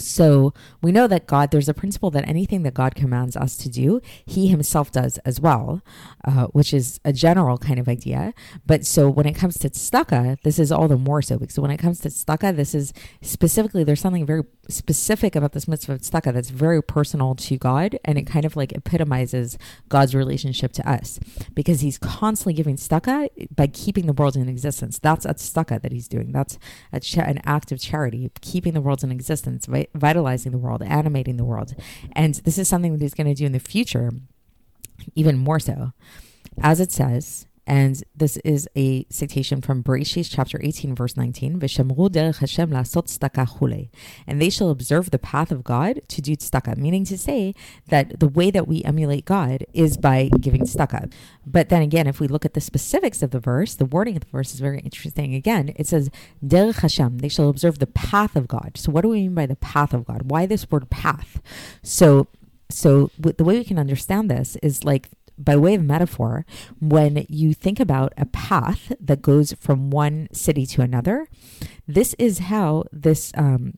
So 0.00 0.52
we 0.82 0.92
know 0.92 1.06
that 1.06 1.26
God, 1.26 1.50
there's 1.50 1.68
a 1.68 1.74
principle 1.74 2.10
that 2.12 2.28
anything 2.28 2.62
that 2.62 2.74
God 2.74 2.94
commands 2.94 3.36
us 3.36 3.56
to 3.58 3.68
do, 3.68 4.00
He 4.24 4.48
Himself 4.48 4.90
does 4.90 5.18
as 5.18 5.40
well, 5.40 5.82
uh, 6.24 6.46
which 6.48 6.72
is 6.72 7.00
a 7.04 7.12
general 7.12 7.58
kind 7.58 7.78
of 7.78 7.88
idea. 7.88 8.34
But 8.66 8.86
so 8.86 9.08
when 9.08 9.26
it 9.26 9.34
comes 9.34 9.58
to 9.58 9.70
tzedakah, 9.70 10.40
this 10.42 10.58
is 10.58 10.72
all 10.72 10.88
the 10.88 10.96
more 10.96 11.22
so 11.22 11.38
because 11.38 11.58
when 11.58 11.70
it 11.70 11.78
comes 11.78 12.00
to 12.00 12.08
tzedakah, 12.08 12.56
this 12.56 12.74
is 12.74 12.92
specifically, 13.22 13.84
there's 13.84 14.00
something 14.00 14.26
very 14.26 14.44
specific 14.68 15.34
about 15.36 15.52
this 15.52 15.66
mitzvah 15.66 15.94
of 15.94 16.00
tzedakah 16.00 16.32
that's 16.32 16.50
very 16.50 16.82
personal 16.82 17.34
to 17.34 17.56
God 17.56 17.98
and 18.04 18.18
it 18.18 18.26
kind 18.26 18.44
of 18.44 18.56
like 18.56 18.72
epitomizes 18.72 19.58
God's 19.88 20.14
relationship 20.14 20.72
to 20.72 20.90
us 20.90 21.18
because 21.54 21.80
He's 21.80 21.98
constantly 21.98 22.54
giving 22.54 22.76
tzedakah 22.76 23.54
by 23.54 23.66
keeping 23.66 24.06
the 24.06 24.12
world 24.12 24.36
in 24.36 24.48
existence. 24.48 24.98
That's 24.98 25.24
a 25.24 25.34
tzedakah 25.34 25.82
that 25.82 25.92
He's 25.92 26.08
doing. 26.08 26.32
That's 26.32 26.58
cha- 27.02 27.22
an 27.22 27.40
act 27.44 27.72
of 27.72 27.80
charity, 27.80 28.30
keeping 28.40 28.74
the 28.74 28.80
world 28.80 29.02
in 29.02 29.10
existence 29.10 29.68
vitalizing 29.94 30.52
the 30.52 30.58
world, 30.58 30.82
animating 30.82 31.36
the 31.36 31.44
world. 31.44 31.74
And 32.12 32.34
this 32.36 32.58
is 32.58 32.68
something 32.68 32.92
that 32.92 33.00
he's 33.00 33.14
going 33.14 33.26
to 33.26 33.34
do 33.34 33.46
in 33.46 33.52
the 33.52 33.58
future, 33.58 34.10
even 35.14 35.38
more 35.38 35.60
so. 35.60 35.92
As 36.62 36.80
it 36.80 36.92
says, 36.92 37.46
and 37.70 38.02
this 38.16 38.36
is 38.38 38.68
a 38.76 39.06
citation 39.10 39.62
from 39.62 39.84
Bereshit 39.84 40.28
chapter 40.28 40.58
18, 40.60 40.92
verse 40.96 41.16
19. 41.16 41.52
And 41.52 41.62
they 41.62 41.68
shall 44.50 44.70
observe 44.70 45.10
the 45.12 45.20
path 45.22 45.52
of 45.52 45.62
God 45.62 46.00
to 46.08 46.20
do 46.20 46.34
tzedakah, 46.34 46.76
meaning 46.76 47.04
to 47.04 47.16
say 47.16 47.54
that 47.86 48.18
the 48.18 48.26
way 48.26 48.50
that 48.50 48.66
we 48.66 48.82
emulate 48.82 49.24
God 49.24 49.64
is 49.72 49.96
by 49.96 50.30
giving 50.40 50.62
tzedakah. 50.62 51.12
But 51.46 51.68
then 51.68 51.82
again, 51.82 52.08
if 52.08 52.18
we 52.18 52.26
look 52.26 52.44
at 52.44 52.54
the 52.54 52.60
specifics 52.60 53.22
of 53.22 53.30
the 53.30 53.38
verse, 53.38 53.76
the 53.76 53.84
wording 53.84 54.16
of 54.16 54.24
the 54.24 54.30
verse 54.30 54.52
is 54.52 54.58
very 54.58 54.80
interesting. 54.80 55.36
Again, 55.36 55.72
it 55.76 55.86
says, 55.86 56.10
Derech 56.44 56.80
Hashem, 56.80 57.18
they 57.18 57.28
shall 57.28 57.48
observe 57.48 57.78
the 57.78 57.86
path 57.86 58.34
of 58.34 58.48
God. 58.48 58.72
So 58.78 58.90
what 58.90 59.02
do 59.02 59.10
we 59.10 59.20
mean 59.20 59.34
by 59.34 59.46
the 59.46 59.54
path 59.54 59.94
of 59.94 60.06
God? 60.06 60.28
Why 60.28 60.44
this 60.44 60.68
word 60.68 60.90
path? 60.90 61.40
So 61.84 62.26
so 62.70 63.10
the 63.18 63.44
way 63.44 63.58
we 63.58 63.64
can 63.64 63.78
understand 63.78 64.30
this 64.30 64.56
is 64.62 64.84
like 64.84 65.08
by 65.40 65.56
way 65.56 65.74
of 65.74 65.82
metaphor, 65.82 66.44
when 66.80 67.26
you 67.28 67.54
think 67.54 67.80
about 67.80 68.12
a 68.16 68.26
path 68.26 68.92
that 69.00 69.22
goes 69.22 69.52
from 69.54 69.90
one 69.90 70.28
city 70.32 70.66
to 70.66 70.82
another, 70.82 71.26
this 71.88 72.14
is 72.18 72.38
how 72.38 72.84
this 72.92 73.32
um, 73.36 73.74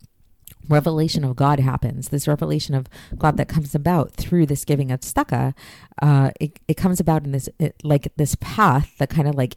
revelation 0.69 1.25
of 1.25 1.37
God 1.37 1.61
happens. 1.61 2.09
This 2.09 2.29
revelation 2.29 2.75
of 2.75 2.89
God 3.17 3.37
that 3.37 3.49
comes 3.49 3.75
about 3.75 4.13
through 4.13 4.47
this 4.47 4.65
giving 4.65 4.91
of 4.91 5.01
tzedakah, 5.01 5.55
uh, 6.01 6.31
it, 6.41 6.59
it 6.69 6.77
comes 6.77 7.01
about 7.01 7.25
in 7.25 7.33
this 7.33 7.49
it, 7.59 7.77
like 7.83 8.13
this 8.17 8.37
path 8.41 8.97
that 8.99 9.11
kind 9.11 9.29
of 9.29 9.35
like 9.35 9.57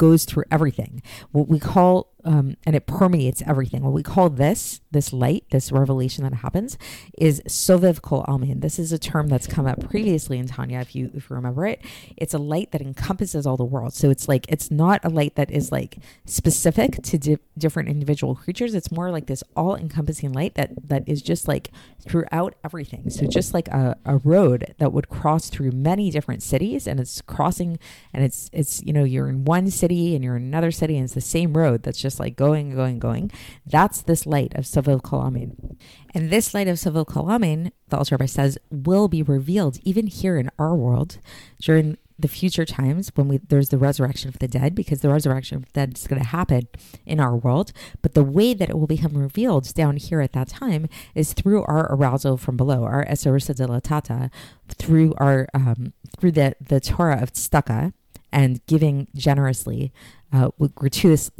goes 0.00 0.24
through 0.24 0.44
everything. 0.50 1.02
What 1.30 1.46
we 1.46 1.60
call 1.60 2.10
um, 2.24 2.56
and 2.64 2.76
it 2.76 2.86
permeates 2.86 3.42
everything. 3.46 3.82
What 3.82 3.92
we 3.92 4.02
call 4.02 4.28
this, 4.30 4.80
this 4.90 5.12
light, 5.12 5.44
this 5.50 5.72
revelation 5.72 6.24
that 6.24 6.34
happens, 6.34 6.76
is 7.18 7.40
sovev 7.46 8.02
kol 8.02 8.24
almin. 8.24 8.60
This 8.60 8.78
is 8.78 8.92
a 8.92 8.98
term 8.98 9.28
that's 9.28 9.46
come 9.46 9.66
up 9.66 9.88
previously 9.88 10.38
in 10.38 10.46
Tanya, 10.46 10.80
if 10.80 10.94
you 10.94 11.10
if 11.14 11.30
you 11.30 11.36
remember 11.36 11.66
it. 11.66 11.80
It's 12.16 12.34
a 12.34 12.38
light 12.38 12.72
that 12.72 12.80
encompasses 12.80 13.46
all 13.46 13.56
the 13.56 13.64
world. 13.64 13.94
So 13.94 14.10
it's 14.10 14.28
like 14.28 14.46
it's 14.48 14.70
not 14.70 15.04
a 15.04 15.08
light 15.08 15.36
that 15.36 15.50
is 15.50 15.72
like 15.72 15.98
specific 16.26 17.02
to 17.02 17.18
di- 17.18 17.38
different 17.56 17.88
individual 17.88 18.34
creatures. 18.34 18.74
It's 18.74 18.92
more 18.92 19.10
like 19.10 19.26
this 19.26 19.42
all-encompassing 19.56 20.32
light 20.32 20.54
that 20.54 20.88
that 20.88 21.08
is 21.08 21.22
just 21.22 21.48
like 21.48 21.70
throughout 22.06 22.54
everything. 22.64 23.10
So 23.10 23.26
just 23.26 23.54
like 23.54 23.68
a, 23.68 23.96
a 24.04 24.18
road 24.18 24.74
that 24.78 24.92
would 24.92 25.08
cross 25.08 25.48
through 25.48 25.72
many 25.72 26.10
different 26.10 26.42
cities, 26.42 26.86
and 26.86 27.00
it's 27.00 27.22
crossing, 27.22 27.78
and 28.12 28.24
it's 28.24 28.50
it's 28.52 28.82
you 28.82 28.92
know 28.92 29.04
you're 29.04 29.28
in 29.28 29.44
one 29.44 29.70
city 29.70 29.89
and 29.90 30.24
you're 30.24 30.36
in 30.36 30.42
another 30.42 30.70
city, 30.70 30.96
and 30.96 31.04
it's 31.04 31.14
the 31.14 31.20
same 31.20 31.56
road 31.56 31.82
that's 31.82 32.00
just 32.00 32.20
like 32.20 32.36
going, 32.36 32.74
going, 32.74 32.98
going. 32.98 33.30
That's 33.66 34.02
this 34.02 34.26
light 34.26 34.52
of 34.54 34.64
Sovev 34.64 35.02
Kol 35.02 35.22
Almin. 35.22 35.76
And 36.14 36.30
this 36.30 36.54
light 36.54 36.68
of 36.68 36.76
Sovev 36.76 37.06
Kol 37.06 37.26
Almin, 37.26 37.72
the 37.88 37.96
Alter 37.96 38.16
Rebbe 38.16 38.28
says, 38.28 38.58
will 38.70 39.08
be 39.08 39.22
revealed 39.22 39.78
even 39.82 40.06
here 40.06 40.36
in 40.36 40.50
our 40.58 40.74
world 40.74 41.18
during 41.60 41.96
the 42.20 42.28
future 42.28 42.64
times 42.64 43.10
when 43.14 43.28
we 43.28 43.38
there's 43.38 43.70
the 43.70 43.78
resurrection 43.78 44.28
of 44.28 44.38
the 44.38 44.48
dead 44.48 44.74
because 44.74 45.00
the 45.00 45.08
resurrection 45.08 45.56
of 45.56 45.64
the 45.64 45.72
dead 45.72 45.96
is 45.96 46.06
going 46.06 46.20
to 46.20 46.28
happen 46.28 46.68
in 47.06 47.18
our 47.18 47.34
world 47.34 47.72
but 48.02 48.14
the 48.14 48.22
way 48.22 48.52
that 48.52 48.68
it 48.68 48.78
will 48.78 48.86
become 48.86 49.16
revealed 49.16 49.72
down 49.74 49.96
here 49.96 50.20
at 50.20 50.32
that 50.32 50.48
time 50.48 50.88
is 51.14 51.32
through 51.32 51.64
our 51.64 51.90
arousal 51.92 52.36
from 52.36 52.56
below 52.56 52.84
our 52.84 53.04
esarusa 53.06 53.54
dilatata 53.54 54.30
through 54.68 55.14
our 55.16 55.48
um, 55.54 55.92
through 56.18 56.32
the 56.32 56.54
the 56.60 56.80
torah 56.80 57.22
of 57.22 57.32
tzedakah 57.32 57.92
and 58.32 58.64
giving 58.66 59.08
generously 59.14 59.92
uh, 60.32 60.50
gratuitous, 60.74 61.30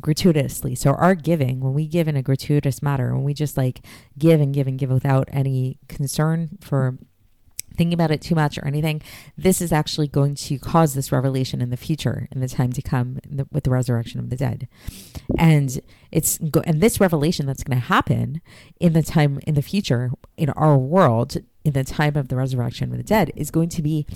gratuitously. 0.00 0.74
So 0.74 0.92
our 0.92 1.14
giving, 1.14 1.60
when 1.60 1.74
we 1.74 1.86
give 1.86 2.08
in 2.08 2.16
a 2.16 2.22
gratuitous 2.22 2.82
matter, 2.82 3.14
when 3.14 3.24
we 3.24 3.34
just 3.34 3.56
like 3.56 3.80
give 4.18 4.40
and 4.40 4.52
give 4.52 4.66
and 4.66 4.78
give 4.78 4.90
without 4.90 5.28
any 5.32 5.78
concern 5.88 6.58
for 6.60 6.98
thinking 7.76 7.94
about 7.94 8.10
it 8.10 8.20
too 8.20 8.34
much 8.34 8.58
or 8.58 8.66
anything, 8.66 9.00
this 9.38 9.62
is 9.62 9.72
actually 9.72 10.08
going 10.08 10.34
to 10.34 10.58
cause 10.58 10.94
this 10.94 11.12
revelation 11.12 11.60
in 11.60 11.70
the 11.70 11.76
future, 11.76 12.28
in 12.32 12.40
the 12.40 12.48
time 12.48 12.72
to 12.72 12.82
come, 12.82 13.18
the, 13.26 13.46
with 13.52 13.64
the 13.64 13.70
resurrection 13.70 14.20
of 14.20 14.28
the 14.28 14.36
dead. 14.36 14.68
And 15.38 15.80
it's 16.10 16.38
go- 16.38 16.62
and 16.66 16.80
this 16.80 17.00
revelation 17.00 17.46
that's 17.46 17.62
going 17.62 17.78
to 17.78 17.86
happen 17.86 18.40
in 18.78 18.92
the 18.92 19.02
time 19.02 19.40
in 19.46 19.54
the 19.54 19.62
future 19.62 20.10
in 20.36 20.50
our 20.50 20.76
world, 20.76 21.36
in 21.64 21.72
the 21.72 21.84
time 21.84 22.16
of 22.16 22.28
the 22.28 22.36
resurrection 22.36 22.90
of 22.90 22.96
the 22.96 23.04
dead, 23.04 23.32
is 23.36 23.50
going 23.50 23.68
to 23.70 23.82
be 23.82 24.06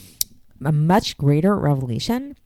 a 0.64 0.72
much 0.72 1.16
greater 1.16 1.56
revelation 1.56 2.36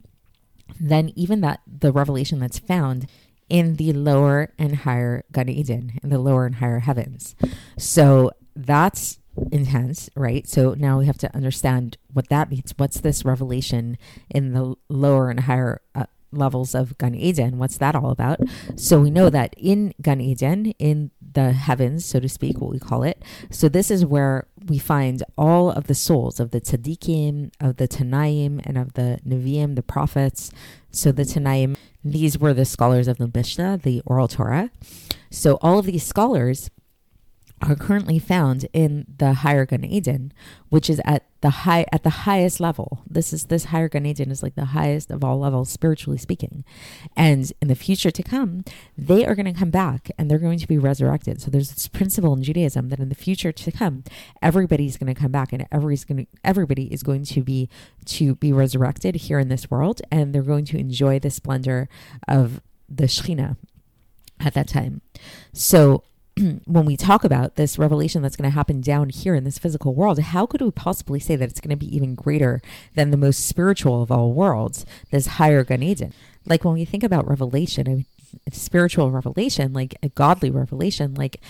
than 0.81 1.11
even 1.17 1.41
that 1.41 1.61
the 1.67 1.93
revelation 1.93 2.39
that's 2.39 2.59
found 2.59 3.07
in 3.49 3.77
the 3.77 3.93
lower 3.93 4.53
and 4.59 4.77
higher 4.77 5.25
Gan 5.33 5.49
Eden, 5.49 5.99
in 6.03 6.11
the 6.11 6.19
lower 6.19 6.47
and 6.47 6.57
higher 6.57 6.81
heavens. 6.81 7.35
So 7.79 8.31
that's 8.55 9.19
intense, 9.51 10.11
right? 10.15 10.47
So 10.47 10.75
now 10.75 10.99
we 10.99 11.07
have 11.07 11.19
to 11.19 11.35
understand 11.35 11.97
what 12.13 12.29
that 12.29 12.51
means. 12.51 12.75
What's 12.77 13.01
this 13.01 13.25
revelation 13.25 13.97
in 14.29 14.53
the 14.53 14.75
lower 14.89 15.31
and 15.31 15.41
higher 15.41 15.81
uh, 15.95 16.05
levels 16.33 16.75
of 16.75 16.97
Gan 16.99 17.15
Eden. 17.15 17.59
What's 17.59 17.79
that 17.79 17.95
all 17.95 18.11
about? 18.11 18.41
So 18.77 19.01
we 19.01 19.11
know 19.11 19.31
that 19.31 19.55
in 19.57 19.95
Gan 20.03 20.21
Eden, 20.21 20.67
in 20.79 21.11
the 21.21 21.53
heavens, 21.53 22.05
so 22.05 22.21
to 22.21 22.29
speak, 22.29 22.61
what 22.61 22.71
we 22.71 22.79
call 22.79 23.03
it. 23.03 23.23
So 23.51 23.69
this 23.69 23.91
is 23.91 24.05
where 24.05 24.47
we 24.69 24.79
find 24.79 25.23
all 25.37 25.71
of 25.71 25.87
the 25.87 25.95
souls 25.95 26.41
of 26.41 26.51
the 26.51 26.61
tzaddikim, 26.61 27.53
of 27.61 27.77
the 27.77 27.89
Tanaim, 27.89 28.61
and 28.65 28.77
of 28.77 28.95
the 28.95 29.19
Nevi'im, 29.27 29.75
the 29.75 29.83
prophets. 29.83 30.51
So 30.91 31.13
the 31.13 31.23
Tanaim, 31.23 31.77
these 32.05 32.39
were 32.39 32.55
the 32.55 32.65
scholars 32.65 33.09
of 33.09 33.19
the 33.19 33.31
Mishnah, 33.33 33.81
the 33.83 34.03
oral 34.05 34.29
Torah. 34.29 34.71
So 35.31 35.59
all 35.63 35.79
of 35.79 35.87
these 35.87 36.05
scholars 36.05 36.71
are 37.61 37.75
currently 37.75 38.19
found 38.19 38.67
in 38.73 39.07
the 39.19 39.35
higher 39.35 39.67
Gan 39.67 39.85
Eden, 39.85 40.33
which 40.69 40.89
is 40.89 41.01
at 41.05 41.25
the 41.41 41.51
high 41.51 41.85
at 41.93 42.03
the 42.03 42.11
highest 42.11 42.61
level. 42.61 43.03
This 43.09 43.33
is 43.33 43.47
this 43.47 43.67
higher 43.67 43.89
Gan 43.89 44.07
Eden 44.07 44.31
is 44.31 44.43
like 44.43 44.55
the 44.55 44.67
highest 44.67 45.11
of 45.11 45.25
all 45.25 45.39
levels, 45.39 45.69
spiritually 45.69 46.19
speaking. 46.19 46.65
And 47.17 47.53
in 47.61 47.69
the 47.69 47.75
future 47.75 48.11
to 48.11 48.23
come, 48.23 48.65
they 48.97 49.25
are 49.27 49.35
going 49.35 49.53
to 49.53 49.59
come 49.59 49.71
back 49.71 50.11
and 50.19 50.31
they're 50.31 50.39
going 50.39 50.59
to 50.59 50.69
be 50.69 50.79
resurrected. 50.79 51.41
So 51.41 51.51
there's 51.51 51.73
this 51.73 51.89
principle 51.89 52.33
in 52.35 52.43
Judaism 52.43 52.89
that 52.91 53.01
in 53.01 53.09
the 53.09 53.15
future 53.15 53.53
to 53.53 53.73
come, 53.73 54.05
everybody's 54.43 54.97
going 54.97 55.13
to 55.13 55.21
come 55.21 55.33
back 55.33 55.53
and 55.53 55.67
everybody's 55.73 56.05
going 56.05 56.27
everybody 56.45 56.93
is 56.93 57.03
going 57.03 57.25
to 57.25 57.43
be 57.43 57.69
to 58.07 58.35
be 58.37 58.53
resurrected 58.53 59.17
here 59.17 59.39
in 59.39 59.49
this 59.49 59.71
world, 59.71 60.01
and 60.11 60.35
they're 60.35 60.43
going 60.43 60.65
to 60.67 60.79
enjoy 60.79 61.19
the 61.19 61.31
splendor 61.31 61.89
of 62.27 62.61
the 62.89 63.05
Shekhinah 63.05 63.57
at 64.41 64.55
that 64.55 64.69
time. 64.69 65.03
So 65.53 66.05
when 66.67 66.85
we 66.85 66.97
talk 66.97 67.25
about 67.25 67.57
this 67.57 67.79
revelation 67.79 68.23
that's 68.23 68.37
going 68.37 68.49
to 68.49 68.55
happen 68.55 68.81
down 68.81 69.09
here 69.09 69.35
in 69.35 69.45
this 69.45 69.59
physical 69.59 69.95
world, 69.95 70.19
how 70.19 70.47
could 70.47 70.61
we 70.61 70.71
possibly 70.71 71.21
say 71.21 71.37
that 71.37 71.51
it's 71.51 71.61
going 71.61 71.71
to 71.71 71.77
be 71.77 71.95
even 71.95 72.15
greater 72.15 72.61
than 72.95 73.11
the 73.11 73.17
most 73.17 73.47
spiritual 73.47 74.03
of 74.03 74.11
all 74.11 74.33
worlds, 74.33 74.87
this 75.11 75.27
higher 75.27 75.65
Gan 75.65 75.83
Eden? 75.83 76.13
Like 76.47 76.65
when 76.65 76.75
we 76.75 76.85
think 76.85 77.03
about 77.03 77.29
revelation, 77.29 77.89
I 77.89 77.95
mean, 77.95 78.07
spiritual 78.53 79.11
revelation, 79.11 79.73
like 79.73 79.97
a 80.03 80.09
godly 80.09 80.51
revelation, 80.51 81.15
like 81.15 81.41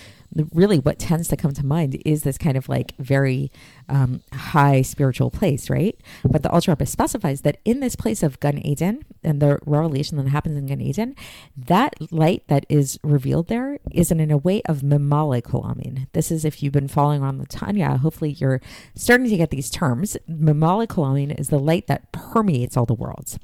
really 0.53 0.79
what 0.79 0.99
tends 0.99 1.29
to 1.29 1.37
come 1.37 1.53
to 1.53 1.65
mind 1.65 2.01
is 2.05 2.23
this 2.23 2.39
kind 2.39 2.57
of 2.57 2.69
like 2.69 2.95
very 2.99 3.51
um, 3.89 4.21
high 4.33 4.83
spiritual 4.83 5.31
place, 5.31 5.71
right? 5.71 5.99
But 6.25 6.43
the 6.43 6.51
Alter 6.51 6.73
Rebbe 6.73 6.87
specifies 6.87 7.43
that 7.43 7.59
in 7.65 7.81
this 7.81 7.97
place 7.97 8.23
of 8.23 8.39
Gan 8.41 8.59
Eden 8.59 9.05
and 9.25 9.41
the 9.41 9.59
revelation 9.65 10.17
that 10.19 10.29
happens 10.29 10.57
in 10.57 10.67
Gan 10.67 10.81
Eden, 10.81 11.15
that 11.57 11.95
light 12.13 12.45
that 12.49 12.67
is 12.69 12.99
revealed 13.03 13.49
there 13.49 13.79
is 13.91 14.11
in, 14.11 14.21
in 14.21 14.31
a 14.31 14.37
way 14.37 14.63
of 14.67 14.83
Memale 14.83 15.43
Kolamin. 15.43 16.07
This 16.13 16.31
is 16.31 16.45
if 16.45 16.63
you've 16.63 16.73
been 16.73 16.89
following 16.89 17.23
on 17.23 17.39
the 17.39 17.47
Tanya, 17.47 17.97
hopefully 17.97 18.31
you're 18.31 18.61
starting 18.95 19.29
to 19.29 19.37
get 19.37 19.51
these 19.51 19.71
terms. 19.71 20.17
Memale 20.29 20.87
Kolamin 20.87 21.39
is 21.39 21.49
the 21.49 21.59
light 21.59 21.87
that 21.87 22.13
permeates 22.13 22.77
all 22.77 22.87
the 22.87 22.95
worlds. 22.95 23.39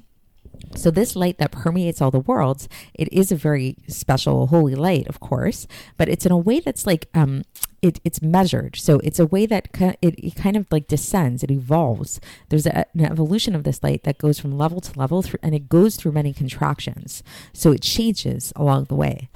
So 0.75 0.90
this 0.90 1.16
light 1.16 1.38
that 1.38 1.52
permeates 1.52 2.00
all 2.00 2.11
the 2.11 2.21
worlds, 2.21 2.68
it 2.94 3.12
is 3.12 3.30
a 3.30 3.37
very 3.37 3.76
special 3.88 4.49
holy 4.49 4.75
light, 4.75 5.06
of 5.06 5.21
course, 5.21 5.66
but 5.97 6.09
it's 6.09 6.26
in 6.26 6.33
a 6.33 6.38
way 6.38 6.61
that's 6.61 6.87
like 6.87 7.09
um, 7.14 7.42
it, 7.83 8.00
it's 8.02 8.23
measured. 8.23 8.76
So 8.76 8.99
it's 9.00 9.18
a 9.18 9.26
way 9.26 9.47
that 9.47 9.68
it, 10.00 10.14
it 10.18 10.35
kind 10.35 10.56
of 10.56 10.66
like 10.71 10.88
descends, 10.88 11.42
it 11.42 11.50
evolves. 11.50 12.21
There's 12.49 12.66
a, 12.66 12.87
an 12.94 13.04
evolution 13.04 13.54
of 13.54 13.64
this 13.64 13.83
light 13.83 14.04
that 14.04 14.18
goes 14.18 14.38
from 14.40 14.56
level 14.56 14.80
to 14.80 14.99
level, 14.99 15.23
through, 15.23 15.40
and 15.42 15.54
it 15.54 15.68
goes 15.68 15.97
through 15.97 16.12
many 16.12 16.33
contractions. 16.33 17.23
So 17.52 17.73
it 17.73 17.83
changes 17.83 18.52
along 18.56 18.85
the 18.85 18.94
way, 18.94 19.28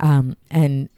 um, 0.00 0.36
and 0.50 0.88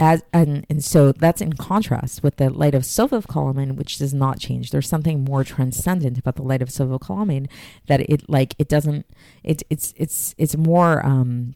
as 0.00 0.22
and, 0.32 0.66
and 0.68 0.82
so 0.82 1.12
that's 1.12 1.40
in 1.40 1.52
contrast 1.54 2.22
with 2.22 2.36
the 2.36 2.50
light 2.50 2.74
of 2.74 2.82
Kalamin, 2.82 3.76
which 3.76 3.98
does 3.98 4.12
not 4.12 4.38
change. 4.38 4.70
There's 4.70 4.88
something 4.88 5.24
more 5.24 5.44
transcendent 5.44 6.18
about 6.18 6.36
the 6.36 6.42
light 6.42 6.62
of 6.62 6.68
Kalamin 6.68 7.48
that 7.86 8.00
it 8.00 8.28
like 8.28 8.54
it 8.58 8.68
doesn't 8.68 9.06
it 9.42 9.62
it's 9.70 9.94
it's 9.96 10.34
it's 10.36 10.56
more 10.56 11.04
um 11.04 11.54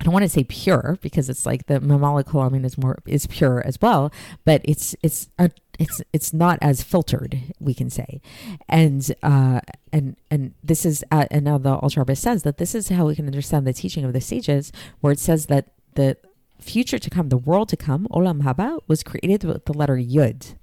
I 0.00 0.04
don't 0.04 0.12
want 0.12 0.24
to 0.24 0.28
say 0.28 0.44
pure 0.44 0.98
because 1.00 1.30
it's 1.30 1.46
like 1.46 1.66
the 1.66 1.80
mamala 1.80 2.50
mean, 2.50 2.64
is 2.64 2.76
more 2.76 2.98
is 3.06 3.26
pure 3.26 3.62
as 3.64 3.78
well, 3.80 4.12
but 4.44 4.60
it's 4.64 4.96
it's 5.02 5.30
a, 5.38 5.50
it's 5.78 6.02
it's 6.12 6.32
not 6.32 6.58
as 6.60 6.82
filtered 6.82 7.40
we 7.60 7.74
can 7.74 7.90
say, 7.90 8.20
and 8.68 9.14
uh, 9.22 9.60
and 9.92 10.16
and 10.30 10.54
this 10.64 10.84
is 10.84 11.04
uh, 11.12 11.26
and 11.30 11.44
now 11.44 11.58
the 11.58 11.74
Alter 11.76 12.04
says 12.14 12.42
that 12.42 12.58
this 12.58 12.74
is 12.74 12.88
how 12.88 13.06
we 13.06 13.14
can 13.14 13.26
understand 13.26 13.66
the 13.66 13.72
teaching 13.72 14.04
of 14.04 14.12
the 14.12 14.20
sages, 14.20 14.72
where 15.00 15.12
it 15.12 15.20
says 15.20 15.46
that 15.46 15.68
the 15.94 16.16
future 16.64 16.98
to 16.98 17.10
come, 17.10 17.28
the 17.28 17.36
world 17.36 17.68
to 17.70 17.76
come, 17.76 18.06
Olam 18.10 18.42
Haba, 18.42 18.80
was 18.88 19.02
created 19.02 19.44
with 19.44 19.64
the 19.66 19.72
letter 19.72 19.96
Yud. 19.96 20.56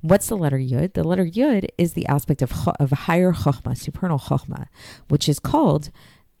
What's 0.00 0.28
the 0.28 0.36
letter 0.36 0.58
Yud? 0.58 0.92
The 0.92 1.02
letter 1.02 1.24
Yud 1.24 1.66
is 1.76 1.94
the 1.94 2.06
aspect 2.06 2.42
of, 2.42 2.52
of 2.78 2.90
higher 2.90 3.32
Chokhmah, 3.32 3.76
supernal 3.76 4.18
Chokhmah, 4.18 4.66
which 5.08 5.28
is 5.28 5.40
called 5.40 5.90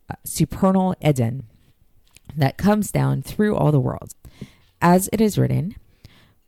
uh, 0.08 0.14
supernal 0.24 0.94
Eden, 1.04 1.44
that 2.36 2.58
comes 2.58 2.92
down 2.92 3.22
through 3.22 3.56
all 3.56 3.72
the 3.72 3.80
worlds. 3.80 4.14
As 4.80 5.08
it 5.12 5.20
is 5.20 5.38
written, 5.38 5.74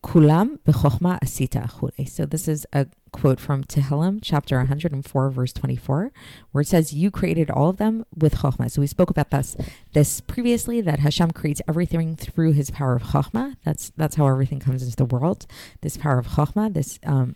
Kulam 0.02 0.58
asita. 0.60 2.08
So 2.08 2.24
this 2.24 2.48
is 2.48 2.66
a 2.72 2.86
quote 3.10 3.40
from 3.40 3.64
Tehillim, 3.64 4.20
chapter 4.22 4.58
104, 4.58 5.30
verse 5.30 5.52
24, 5.52 6.12
where 6.52 6.62
it 6.62 6.68
says, 6.68 6.92
"You 6.92 7.10
created 7.10 7.50
all 7.50 7.68
of 7.68 7.78
them 7.78 8.04
with 8.16 8.36
chokhmah." 8.36 8.70
So 8.70 8.80
we 8.80 8.86
spoke 8.86 9.10
about 9.10 9.30
this 9.30 9.56
this 9.92 10.20
previously 10.20 10.80
that 10.82 11.00
Hashem 11.00 11.32
creates 11.32 11.62
everything 11.66 12.16
through 12.16 12.52
His 12.52 12.70
power 12.70 12.94
of 12.94 13.02
chokhmah. 13.02 13.56
That's 13.64 13.90
that's 13.96 14.16
how 14.16 14.28
everything 14.28 14.60
comes 14.60 14.82
into 14.82 14.96
the 14.96 15.04
world. 15.04 15.46
This 15.80 15.96
power 15.96 16.18
of 16.18 16.28
chokhmah, 16.28 16.74
this 16.74 16.98
um, 17.04 17.34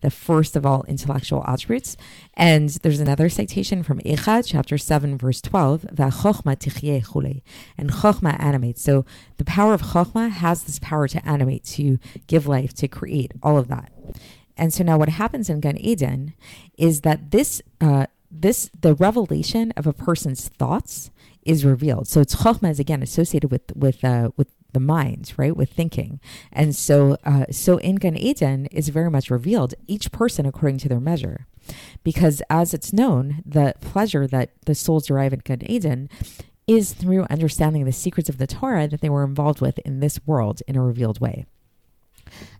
the 0.00 0.10
first 0.10 0.56
of 0.56 0.64
all 0.66 0.84
intellectual 0.88 1.44
attributes. 1.46 1.96
And 2.34 2.70
there's 2.70 3.00
another 3.00 3.28
citation 3.28 3.82
from 3.82 4.00
Echad, 4.00 4.46
chapter 4.46 4.78
7, 4.78 5.18
verse 5.18 5.40
12, 5.40 5.84
and 5.84 5.98
Chokhmah 7.90 8.40
animates. 8.40 8.82
So 8.82 9.04
the 9.36 9.44
power 9.44 9.74
of 9.74 9.82
Chokhmah 9.82 10.30
has 10.30 10.64
this 10.64 10.78
power 10.78 11.08
to 11.08 11.26
animate, 11.28 11.64
to 11.64 11.98
give 12.26 12.46
life, 12.46 12.74
to 12.74 12.88
create, 12.88 13.32
all 13.42 13.58
of 13.58 13.68
that. 13.68 13.92
And 14.56 14.72
so 14.72 14.84
now 14.84 14.98
what 14.98 15.08
happens 15.08 15.50
in 15.50 15.60
Gan 15.60 15.78
Eden 15.78 16.34
is 16.78 17.00
that 17.00 17.30
this, 17.30 17.60
uh, 17.80 18.06
this, 18.30 18.70
the 18.80 18.94
revelation 18.94 19.72
of 19.76 19.86
a 19.86 19.92
person's 19.92 20.48
thoughts 20.48 21.10
is 21.44 21.64
revealed. 21.64 22.08
So 22.08 22.20
it's 22.20 22.34
chokhmah 22.36 22.70
is 22.70 22.80
again 22.80 23.02
associated 23.02 23.50
with 23.50 23.74
with 23.76 24.04
uh, 24.04 24.30
with 24.36 24.48
the 24.74 24.80
mind, 24.80 25.32
right, 25.36 25.56
with 25.56 25.70
thinking. 25.70 26.20
And 26.52 26.76
so, 26.76 27.16
uh, 27.24 27.46
so 27.50 27.78
in 27.78 27.96
Gan 27.96 28.16
Eden 28.16 28.66
is 28.66 28.90
very 28.90 29.10
much 29.10 29.30
revealed, 29.30 29.74
each 29.86 30.12
person 30.12 30.44
according 30.44 30.78
to 30.78 30.88
their 30.88 31.00
measure. 31.00 31.46
Because 32.02 32.42
as 32.50 32.74
it's 32.74 32.92
known, 32.92 33.42
the 33.46 33.74
pleasure 33.80 34.26
that 34.26 34.50
the 34.66 34.74
souls 34.74 35.06
derive 35.06 35.32
in 35.32 35.40
Gan 35.40 35.62
Eden 35.64 36.10
is 36.66 36.92
through 36.92 37.26
understanding 37.30 37.84
the 37.84 37.92
secrets 37.92 38.28
of 38.28 38.38
the 38.38 38.46
Torah 38.46 38.88
that 38.88 39.00
they 39.00 39.10
were 39.10 39.24
involved 39.24 39.60
with 39.60 39.78
in 39.80 40.00
this 40.00 40.20
world 40.26 40.62
in 40.66 40.76
a 40.76 40.82
revealed 40.82 41.20
way. 41.20 41.46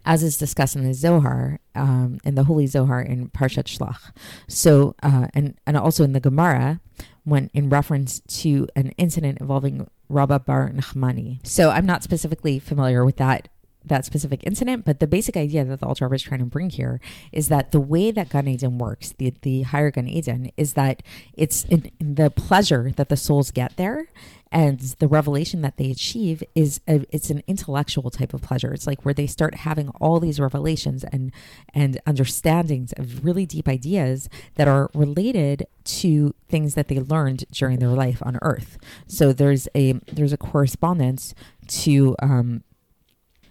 As 0.04 0.22
is 0.22 0.36
discussed 0.36 0.76
in 0.76 0.84
the 0.84 0.92
Zohar, 0.92 1.58
um, 1.74 2.18
in 2.22 2.34
the 2.34 2.44
Holy 2.44 2.66
Zohar 2.66 3.00
in 3.00 3.30
Parshat 3.30 3.64
Shlach. 3.64 4.12
So, 4.46 4.94
uh, 5.02 5.28
and, 5.32 5.58
and 5.66 5.76
also 5.76 6.04
in 6.04 6.12
the 6.12 6.20
Gemara, 6.20 6.80
when 7.24 7.50
in 7.54 7.70
reference 7.70 8.20
to 8.42 8.68
an 8.76 8.90
incident 8.98 9.38
involving 9.40 9.88
Rabba 10.08 10.40
Bar 10.40 10.70
Nachmani. 10.70 11.44
So 11.46 11.70
I'm 11.70 11.86
not 11.86 12.02
specifically 12.02 12.58
familiar 12.58 13.04
with 13.04 13.16
that 13.16 13.48
that 13.86 14.04
specific 14.04 14.40
incident, 14.44 14.84
but 14.84 14.98
the 14.98 15.06
basic 15.06 15.36
idea 15.36 15.64
that 15.64 15.80
the 15.80 15.86
Alter 15.86 16.12
is 16.14 16.22
trying 16.22 16.40
to 16.40 16.46
bring 16.46 16.70
here 16.70 17.00
is 17.32 17.48
that 17.48 17.70
the 17.70 17.80
way 17.80 18.10
that 18.10 18.30
Gan 18.30 18.48
Eden 18.48 18.78
works, 18.78 19.12
the, 19.18 19.34
the 19.42 19.62
higher 19.62 19.90
Gan 19.90 20.08
Eden, 20.08 20.50
is 20.56 20.72
that 20.72 21.02
it's 21.34 21.64
in, 21.64 21.90
in 22.00 22.14
the 22.14 22.30
pleasure 22.30 22.92
that 22.96 23.08
the 23.08 23.16
souls 23.16 23.50
get 23.50 23.76
there 23.76 24.08
and 24.54 24.78
the 25.00 25.08
revelation 25.08 25.62
that 25.62 25.78
they 25.78 25.90
achieve 25.90 26.44
is 26.54 26.80
a, 26.86 27.04
it's 27.10 27.28
an 27.28 27.42
intellectual 27.48 28.08
type 28.08 28.32
of 28.32 28.40
pleasure. 28.40 28.72
It's 28.72 28.86
like 28.86 29.04
where 29.04 29.12
they 29.12 29.26
start 29.26 29.56
having 29.56 29.88
all 30.00 30.20
these 30.20 30.38
revelations 30.38 31.02
and 31.02 31.32
and 31.74 32.00
understandings 32.06 32.92
of 32.92 33.24
really 33.24 33.46
deep 33.46 33.66
ideas 33.66 34.28
that 34.54 34.68
are 34.68 34.90
related 34.94 35.66
to 35.84 36.36
things 36.48 36.74
that 36.74 36.86
they 36.86 37.00
learned 37.00 37.44
during 37.50 37.80
their 37.80 37.88
life 37.88 38.22
on 38.24 38.38
earth. 38.42 38.78
So 39.08 39.32
there's 39.32 39.66
a 39.74 39.94
there's 40.12 40.32
a 40.32 40.38
correspondence 40.38 41.34
to 41.66 42.14
um 42.22 42.62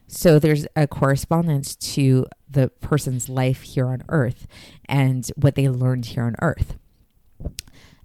so 0.08 0.40
there's 0.40 0.68
a 0.78 0.88
correspondence 0.88 1.76
to 1.76 2.28
the 2.50 2.70
person's 2.80 3.28
life 3.28 3.64
here 3.64 3.88
on 3.88 4.04
earth 4.08 4.48
and 4.86 5.30
what 5.36 5.56
they 5.56 5.68
learned 5.68 6.06
here 6.06 6.24
on 6.24 6.36
earth 6.42 6.78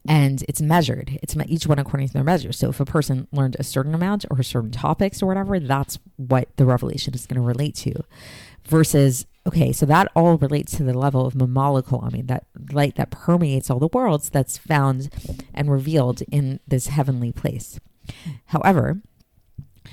and 0.08 0.42
it's 0.48 0.62
measured. 0.62 1.18
It's 1.22 1.36
each 1.46 1.66
one 1.66 1.78
according 1.78 2.08
to 2.08 2.14
their 2.14 2.24
measure. 2.24 2.50
So 2.50 2.70
if 2.70 2.80
a 2.80 2.86
person 2.86 3.28
learned 3.30 3.56
a 3.58 3.62
certain 3.62 3.94
amount 3.94 4.24
or 4.30 4.42
certain 4.42 4.70
topics 4.70 5.22
or 5.22 5.26
whatever, 5.26 5.60
that's 5.60 5.98
what 6.16 6.48
the 6.56 6.64
revelation 6.64 7.14
is 7.14 7.26
going 7.26 7.40
to 7.40 7.46
relate 7.46 7.74
to. 7.76 7.92
Versus, 8.64 9.26
okay, 9.46 9.70
so 9.70 9.84
that 9.86 10.10
all 10.16 10.38
relates 10.38 10.76
to 10.78 10.82
the 10.82 10.98
level 10.98 11.26
of 11.26 11.34
molecule. 11.34 12.02
I 12.02 12.08
mean, 12.08 12.26
that 12.26 12.46
light 12.72 12.96
that 12.96 13.10
permeates 13.10 13.70
all 13.70 13.78
the 13.78 13.88
worlds 13.92 14.30
that's 14.30 14.56
found 14.56 15.10
and 15.52 15.70
revealed 15.70 16.22
in 16.32 16.60
this 16.66 16.86
heavenly 16.86 17.30
place. 17.30 17.78
However, 18.46 19.02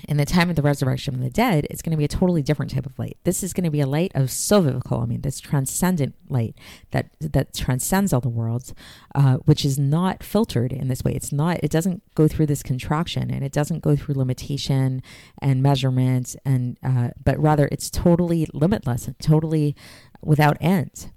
in 0.07 0.17
the 0.17 0.25
time 0.25 0.49
of 0.49 0.55
the 0.55 0.61
resurrection 0.61 1.15
of 1.15 1.21
the 1.21 1.29
dead, 1.29 1.67
it's 1.69 1.81
going 1.81 1.91
to 1.91 1.97
be 1.97 2.05
a 2.05 2.09
totally 2.09 2.41
different 2.41 2.71
type 2.71 2.85
of 2.85 2.97
light. 2.97 3.17
This 3.23 3.43
is 3.43 3.53
going 3.53 3.63
to 3.63 3.71
be 3.71 3.81
a 3.81 3.87
light 3.87 4.11
of 4.15 4.27
sovivical, 4.29 5.01
I 5.01 5.05
mean, 5.05 5.21
this 5.21 5.39
transcendent 5.39 6.15
light 6.29 6.55
that 6.91 7.09
that 7.19 7.53
transcends 7.53 8.13
all 8.13 8.21
the 8.21 8.29
worlds, 8.29 8.73
uh, 9.13 9.37
which 9.45 9.65
is 9.65 9.79
not 9.79 10.23
filtered 10.23 10.71
in 10.73 10.87
this 10.87 11.03
way. 11.03 11.13
It's 11.13 11.31
not. 11.31 11.59
It 11.63 11.71
doesn't 11.71 12.03
go 12.15 12.27
through 12.27 12.47
this 12.47 12.63
contraction, 12.63 13.31
and 13.31 13.43
it 13.43 13.51
doesn't 13.51 13.81
go 13.81 13.95
through 13.95 14.15
limitation 14.15 15.01
and 15.41 15.63
measurement, 15.63 16.35
and 16.45 16.77
uh, 16.83 17.09
but 17.23 17.39
rather 17.39 17.67
it's 17.71 17.89
totally 17.89 18.47
limitless, 18.53 19.07
and 19.07 19.17
totally 19.19 19.75
without 20.21 20.57
end, 20.59 21.11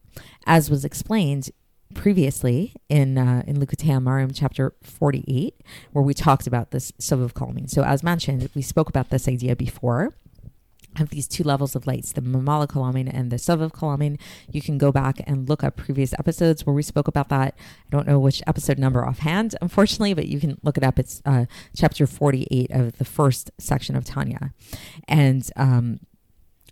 as 0.47 0.71
was 0.71 0.85
explained 0.85 1.51
previously 1.99 2.75
in 2.89 3.19
uh, 3.19 3.43
in 3.47 3.57
Likutei 3.57 3.91
Amarim 3.91 4.31
chapter 4.33 4.73
48, 4.83 5.55
where 5.93 6.03
we 6.03 6.15
talked 6.15 6.47
about 6.47 6.71
this 6.71 6.93
sub 6.99 7.21
of 7.21 7.35
Kalamin. 7.35 7.69
So 7.69 7.83
as 7.83 8.05
mentioned, 8.05 8.49
we 8.55 8.63
spoke 8.63 8.89
about 8.89 9.11
this 9.11 9.27
idea 9.27 9.57
before 9.57 10.15
of 11.01 11.11
these 11.11 11.27
two 11.27 11.43
levels 11.43 11.75
of 11.75 11.87
lights, 11.87 12.13
the 12.13 12.21
Mamala 12.21 12.69
Kalamin 12.69 13.11
and 13.13 13.31
the 13.31 13.37
Sovav 13.37 13.73
Kalamin. 13.73 14.19
You 14.51 14.63
can 14.63 14.79
go 14.79 14.93
back 14.93 15.21
and 15.27 15.49
look 15.49 15.65
up 15.65 15.77
previous 15.77 16.13
episodes 16.15 16.65
where 16.65 16.75
we 16.75 16.83
spoke 16.83 17.09
about 17.09 17.29
that. 17.31 17.55
I 17.59 17.91
don't 17.91 18.07
know 18.07 18.19
which 18.21 18.43
episode 18.47 18.79
number 18.79 19.05
offhand, 19.05 19.57
unfortunately, 19.63 20.15
but 20.15 20.29
you 20.29 20.39
can 20.39 20.59
look 20.63 20.77
it 20.77 20.85
up. 20.85 21.01
It's 21.01 21.21
uh, 21.27 21.47
chapter 21.77 22.07
48 22.07 22.71
of 22.71 22.99
the 22.99 23.05
first 23.05 23.51
section 23.59 23.97
of 23.97 24.05
Tanya. 24.05 24.55
And 25.09 25.51
um, 25.57 26.01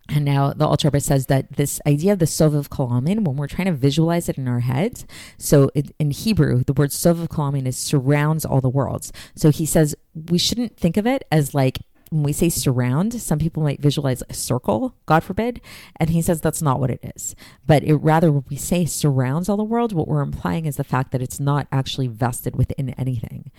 and 0.08 0.24
now 0.24 0.52
the 0.52 0.64
ultra 0.64 0.88
Alter 0.88 1.00
says 1.00 1.26
that 1.26 1.52
this 1.52 1.80
idea 1.86 2.12
of 2.12 2.18
the 2.18 2.26
Sov 2.26 2.54
of 2.54 2.70
Kalamin, 2.70 3.24
when 3.24 3.36
we're 3.36 3.48
trying 3.48 3.66
to 3.66 3.72
visualize 3.72 4.28
it 4.28 4.38
in 4.38 4.46
our 4.46 4.60
heads, 4.60 5.04
so 5.36 5.70
it, 5.74 5.94
in 5.98 6.10
Hebrew, 6.10 6.62
the 6.64 6.72
word 6.72 6.92
Sov 6.92 7.18
of 7.20 7.28
Kalamin 7.28 7.66
is 7.66 7.76
surrounds 7.76 8.44
all 8.44 8.60
the 8.60 8.68
worlds. 8.68 9.12
So 9.34 9.50
he 9.50 9.66
says 9.66 9.96
we 10.30 10.38
shouldn't 10.38 10.76
think 10.76 10.96
of 10.96 11.06
it 11.06 11.24
as 11.30 11.54
like 11.54 11.78
when 12.10 12.22
we 12.22 12.32
say 12.32 12.48
surround, 12.48 13.20
some 13.20 13.38
people 13.38 13.62
might 13.62 13.80
visualize 13.80 14.22
a 14.28 14.34
circle, 14.34 14.94
God 15.06 15.24
forbid. 15.24 15.60
And 15.96 16.10
he 16.10 16.22
says 16.22 16.40
that's 16.40 16.62
not 16.62 16.78
what 16.78 16.90
it 16.90 17.00
is. 17.16 17.34
But 17.66 17.82
it 17.82 17.96
rather, 17.96 18.30
when 18.30 18.44
we 18.48 18.56
say 18.56 18.84
surrounds 18.84 19.48
all 19.48 19.56
the 19.56 19.64
world, 19.64 19.92
what 19.92 20.06
we're 20.06 20.22
implying 20.22 20.66
is 20.66 20.76
the 20.76 20.84
fact 20.84 21.10
that 21.12 21.22
it's 21.22 21.40
not 21.40 21.66
actually 21.72 22.06
vested 22.06 22.54
within 22.54 22.90
anything. 22.90 23.50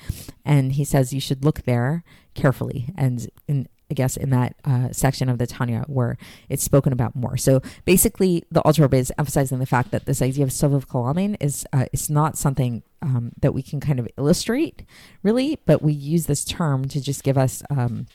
And 0.45 0.73
he 0.73 0.85
says 0.85 1.13
you 1.13 1.19
should 1.19 1.43
look 1.43 1.63
there 1.63 2.03
carefully. 2.35 2.93
And 2.95 3.29
in, 3.47 3.67
I 3.89 3.93
guess, 3.93 4.17
in 4.17 4.29
that 4.31 4.55
uh, 4.65 4.91
section 4.91 5.29
of 5.29 5.37
the 5.37 5.47
Tanya 5.47 5.83
where 5.87 6.17
it's 6.49 6.63
spoken 6.63 6.91
about 6.91 7.15
more. 7.15 7.37
So 7.37 7.61
basically, 7.85 8.43
the 8.51 8.61
Alter 8.61 8.87
is 8.93 9.13
emphasizing 9.17 9.59
the 9.59 9.65
fact 9.65 9.91
that 9.91 10.05
this 10.05 10.21
idea 10.21 10.43
of 10.43 10.49
Sovav 10.49 10.87
Kalamin 10.87 11.37
is 11.39 11.65
uh, 11.73 11.85
is 11.93 12.09
not 12.09 12.37
something 12.37 12.83
um, 13.01 13.31
that 13.39 13.53
we 13.53 13.61
can 13.61 13.79
kind 13.79 13.99
of 13.99 14.07
illustrate, 14.17 14.83
really, 15.23 15.59
but 15.65 15.81
we 15.81 15.93
use 15.93 16.25
this 16.25 16.43
term 16.43 16.87
to 16.89 17.01
just 17.01 17.23
give 17.23 17.37
us. 17.37 17.63
Um, 17.69 18.07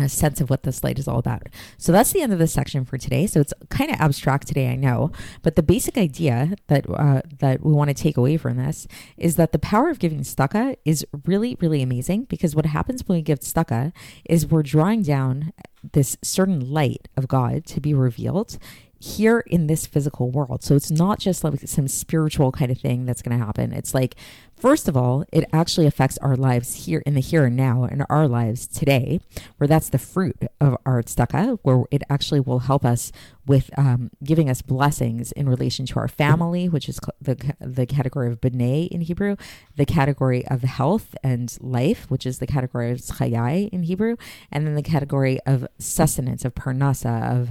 a 0.00 0.08
sense 0.08 0.40
of 0.40 0.50
what 0.50 0.64
this 0.64 0.82
light 0.82 0.98
is 0.98 1.06
all 1.06 1.18
about. 1.18 1.44
So 1.78 1.92
that's 1.92 2.12
the 2.12 2.20
end 2.20 2.32
of 2.32 2.38
the 2.38 2.46
section 2.46 2.84
for 2.84 2.98
today. 2.98 3.26
So 3.26 3.40
it's 3.40 3.54
kind 3.70 3.90
of 3.90 4.00
abstract 4.00 4.48
today, 4.48 4.68
I 4.68 4.76
know, 4.76 5.12
but 5.42 5.56
the 5.56 5.62
basic 5.62 5.96
idea 5.96 6.56
that 6.66 6.88
uh, 6.88 7.22
that 7.38 7.64
we 7.64 7.72
want 7.72 7.88
to 7.88 7.94
take 7.94 8.16
away 8.16 8.36
from 8.36 8.56
this 8.56 8.86
is 9.16 9.36
that 9.36 9.52
the 9.52 9.58
power 9.58 9.88
of 9.88 9.98
giving 9.98 10.20
tzedakah 10.20 10.76
is 10.84 11.06
really, 11.24 11.56
really 11.60 11.82
amazing 11.82 12.24
because 12.24 12.56
what 12.56 12.66
happens 12.66 13.06
when 13.06 13.18
we 13.18 13.22
give 13.22 13.40
tzedakah 13.40 13.92
is 14.24 14.46
we're 14.46 14.62
drawing 14.62 15.02
down 15.02 15.52
this 15.92 16.16
certain 16.22 16.70
light 16.70 17.08
of 17.16 17.28
God 17.28 17.64
to 17.66 17.80
be 17.80 17.94
revealed 17.94 18.58
here 18.98 19.40
in 19.46 19.66
this 19.66 19.86
physical 19.86 20.30
world. 20.30 20.62
So 20.62 20.74
it's 20.74 20.90
not 20.90 21.18
just 21.18 21.44
like 21.44 21.60
some 21.66 21.88
spiritual 21.88 22.52
kind 22.52 22.70
of 22.70 22.78
thing 22.78 23.04
that's 23.04 23.22
going 23.22 23.38
to 23.38 23.44
happen. 23.44 23.72
It's 23.72 23.94
like, 23.94 24.16
first 24.56 24.88
of 24.88 24.96
all, 24.96 25.24
it 25.32 25.44
actually 25.52 25.86
affects 25.86 26.16
our 26.18 26.34
lives 26.34 26.86
here 26.86 27.02
in 27.04 27.14
the 27.14 27.20
here 27.20 27.44
and 27.44 27.56
now 27.56 27.84
in 27.84 28.02
our 28.08 28.26
lives 28.26 28.66
today, 28.66 29.20
where 29.58 29.68
that's 29.68 29.90
the 29.90 29.98
fruit 29.98 30.36
of 30.60 30.76
our 30.86 31.02
tzedakah, 31.02 31.58
where 31.62 31.84
it 31.90 32.02
actually 32.08 32.40
will 32.40 32.60
help 32.60 32.84
us 32.84 33.12
with 33.46 33.70
um, 33.78 34.10
giving 34.24 34.48
us 34.48 34.62
blessings 34.62 35.30
in 35.32 35.48
relation 35.48 35.84
to 35.86 35.98
our 35.98 36.08
family, 36.08 36.68
which 36.68 36.88
is 36.88 36.98
the, 37.20 37.54
the 37.60 37.86
category 37.86 38.32
of 38.32 38.40
b'nai 38.40 38.88
in 38.88 39.02
Hebrew, 39.02 39.36
the 39.76 39.86
category 39.86 40.46
of 40.48 40.62
health 40.62 41.14
and 41.22 41.56
life, 41.60 42.10
which 42.10 42.24
is 42.24 42.38
the 42.38 42.46
category 42.46 42.90
of 42.90 42.98
chayai 42.98 43.68
in 43.68 43.84
Hebrew, 43.84 44.16
and 44.50 44.66
then 44.66 44.74
the 44.74 44.82
category 44.82 45.38
of 45.46 45.66
sustenance, 45.78 46.44
of 46.44 46.54
parnasa, 46.54 47.30
of 47.30 47.50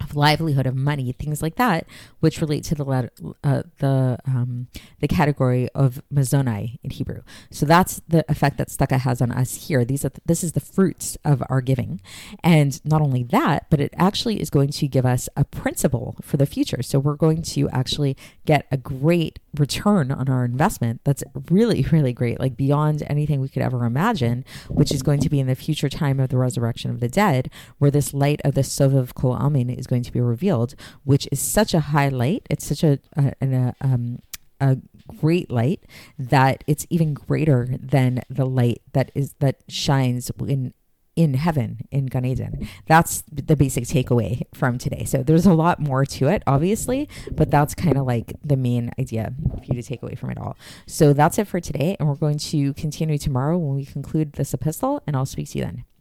of 0.00 0.14
livelihood, 0.14 0.66
of 0.66 0.76
money, 0.76 1.12
things 1.12 1.42
like 1.42 1.56
that, 1.56 1.86
which 2.20 2.40
relate 2.40 2.64
to 2.64 2.74
the 2.74 3.10
uh, 3.42 3.62
the 3.78 4.18
um, 4.26 4.68
the 5.00 5.08
category 5.08 5.68
of 5.74 6.02
mazonai 6.12 6.78
in 6.82 6.90
Hebrew. 6.90 7.22
So 7.50 7.66
that's 7.66 8.00
the 8.08 8.24
effect 8.30 8.58
that 8.58 8.68
tzedakah 8.68 9.00
has 9.00 9.22
on 9.22 9.32
us 9.32 9.68
here. 9.68 9.84
These 9.84 10.04
are 10.04 10.10
the, 10.10 10.20
this 10.26 10.44
is 10.44 10.52
the 10.52 10.60
fruits 10.60 11.16
of 11.24 11.42
our 11.48 11.60
giving, 11.60 12.00
and 12.42 12.84
not 12.84 13.00
only 13.00 13.22
that, 13.24 13.66
but 13.70 13.80
it 13.80 13.94
actually 13.96 14.40
is 14.40 14.50
going 14.50 14.68
to 14.70 14.86
give 14.86 15.06
us 15.06 15.28
a 15.36 15.44
principle 15.44 16.16
for 16.20 16.36
the 16.36 16.46
future. 16.46 16.82
So 16.82 16.98
we're 16.98 17.14
going 17.14 17.42
to 17.42 17.68
actually 17.70 18.16
get 18.44 18.66
a 18.70 18.76
great 18.76 19.38
return 19.56 20.12
on 20.12 20.28
our 20.28 20.44
investment. 20.44 21.00
That's 21.04 21.24
really 21.50 21.86
really 21.90 22.12
great, 22.12 22.38
like 22.38 22.56
beyond 22.56 23.02
anything 23.06 23.40
we 23.40 23.48
could 23.48 23.62
ever 23.62 23.84
imagine, 23.84 24.44
which 24.68 24.92
is 24.92 25.02
going 25.02 25.20
to 25.20 25.30
be 25.30 25.40
in 25.40 25.46
the 25.46 25.54
future 25.54 25.88
time 25.88 26.20
of 26.20 26.28
the 26.28 26.38
resurrection 26.38 26.90
of 26.90 27.00
the 27.00 27.08
dead, 27.08 27.50
where 27.78 27.90
this 27.90 28.12
light 28.12 28.40
of 28.44 28.54
the 28.54 28.60
sovav 28.60 29.14
kol 29.14 29.32
amin 29.32 29.70
is 29.70 29.85
going 29.86 30.02
to 30.02 30.12
be 30.12 30.20
revealed, 30.20 30.74
which 31.04 31.28
is 31.32 31.40
such 31.40 31.74
a 31.74 31.80
highlight. 31.80 32.46
It's 32.50 32.66
such 32.66 32.82
a, 32.82 32.98
a, 33.16 33.32
a, 33.40 33.74
um, 33.80 34.20
a 34.60 34.78
great 35.20 35.50
light 35.50 35.84
that 36.18 36.64
it's 36.66 36.86
even 36.90 37.14
greater 37.14 37.68
than 37.80 38.22
the 38.28 38.46
light 38.46 38.82
that 38.92 39.10
is 39.14 39.34
that 39.40 39.62
shines 39.68 40.30
in 40.46 40.72
in 41.16 41.32
heaven 41.32 41.78
in 41.90 42.06
Gan 42.06 42.26
Eden. 42.26 42.68
That's 42.86 43.24
the 43.32 43.56
basic 43.56 43.84
takeaway 43.84 44.42
from 44.54 44.76
today. 44.76 45.04
So 45.04 45.22
there's 45.22 45.46
a 45.46 45.54
lot 45.54 45.80
more 45.80 46.04
to 46.04 46.28
it, 46.28 46.42
obviously, 46.46 47.08
but 47.32 47.50
that's 47.50 47.74
kind 47.74 47.96
of 47.96 48.06
like 48.06 48.34
the 48.44 48.56
main 48.56 48.92
idea 48.98 49.32
for 49.56 49.64
you 49.64 49.80
to 49.80 49.82
take 49.82 50.02
away 50.02 50.14
from 50.14 50.30
it 50.30 50.38
all. 50.38 50.58
So 50.86 51.14
that's 51.14 51.38
it 51.38 51.48
for 51.48 51.58
today, 51.58 51.96
and 51.98 52.06
we're 52.06 52.16
going 52.16 52.38
to 52.38 52.74
continue 52.74 53.16
tomorrow 53.16 53.56
when 53.56 53.76
we 53.76 53.86
conclude 53.86 54.34
this 54.34 54.52
epistle, 54.52 55.02
and 55.06 55.16
I'll 55.16 55.26
speak 55.26 55.48
to 55.50 55.58
you 55.58 55.64
then. 55.64 55.84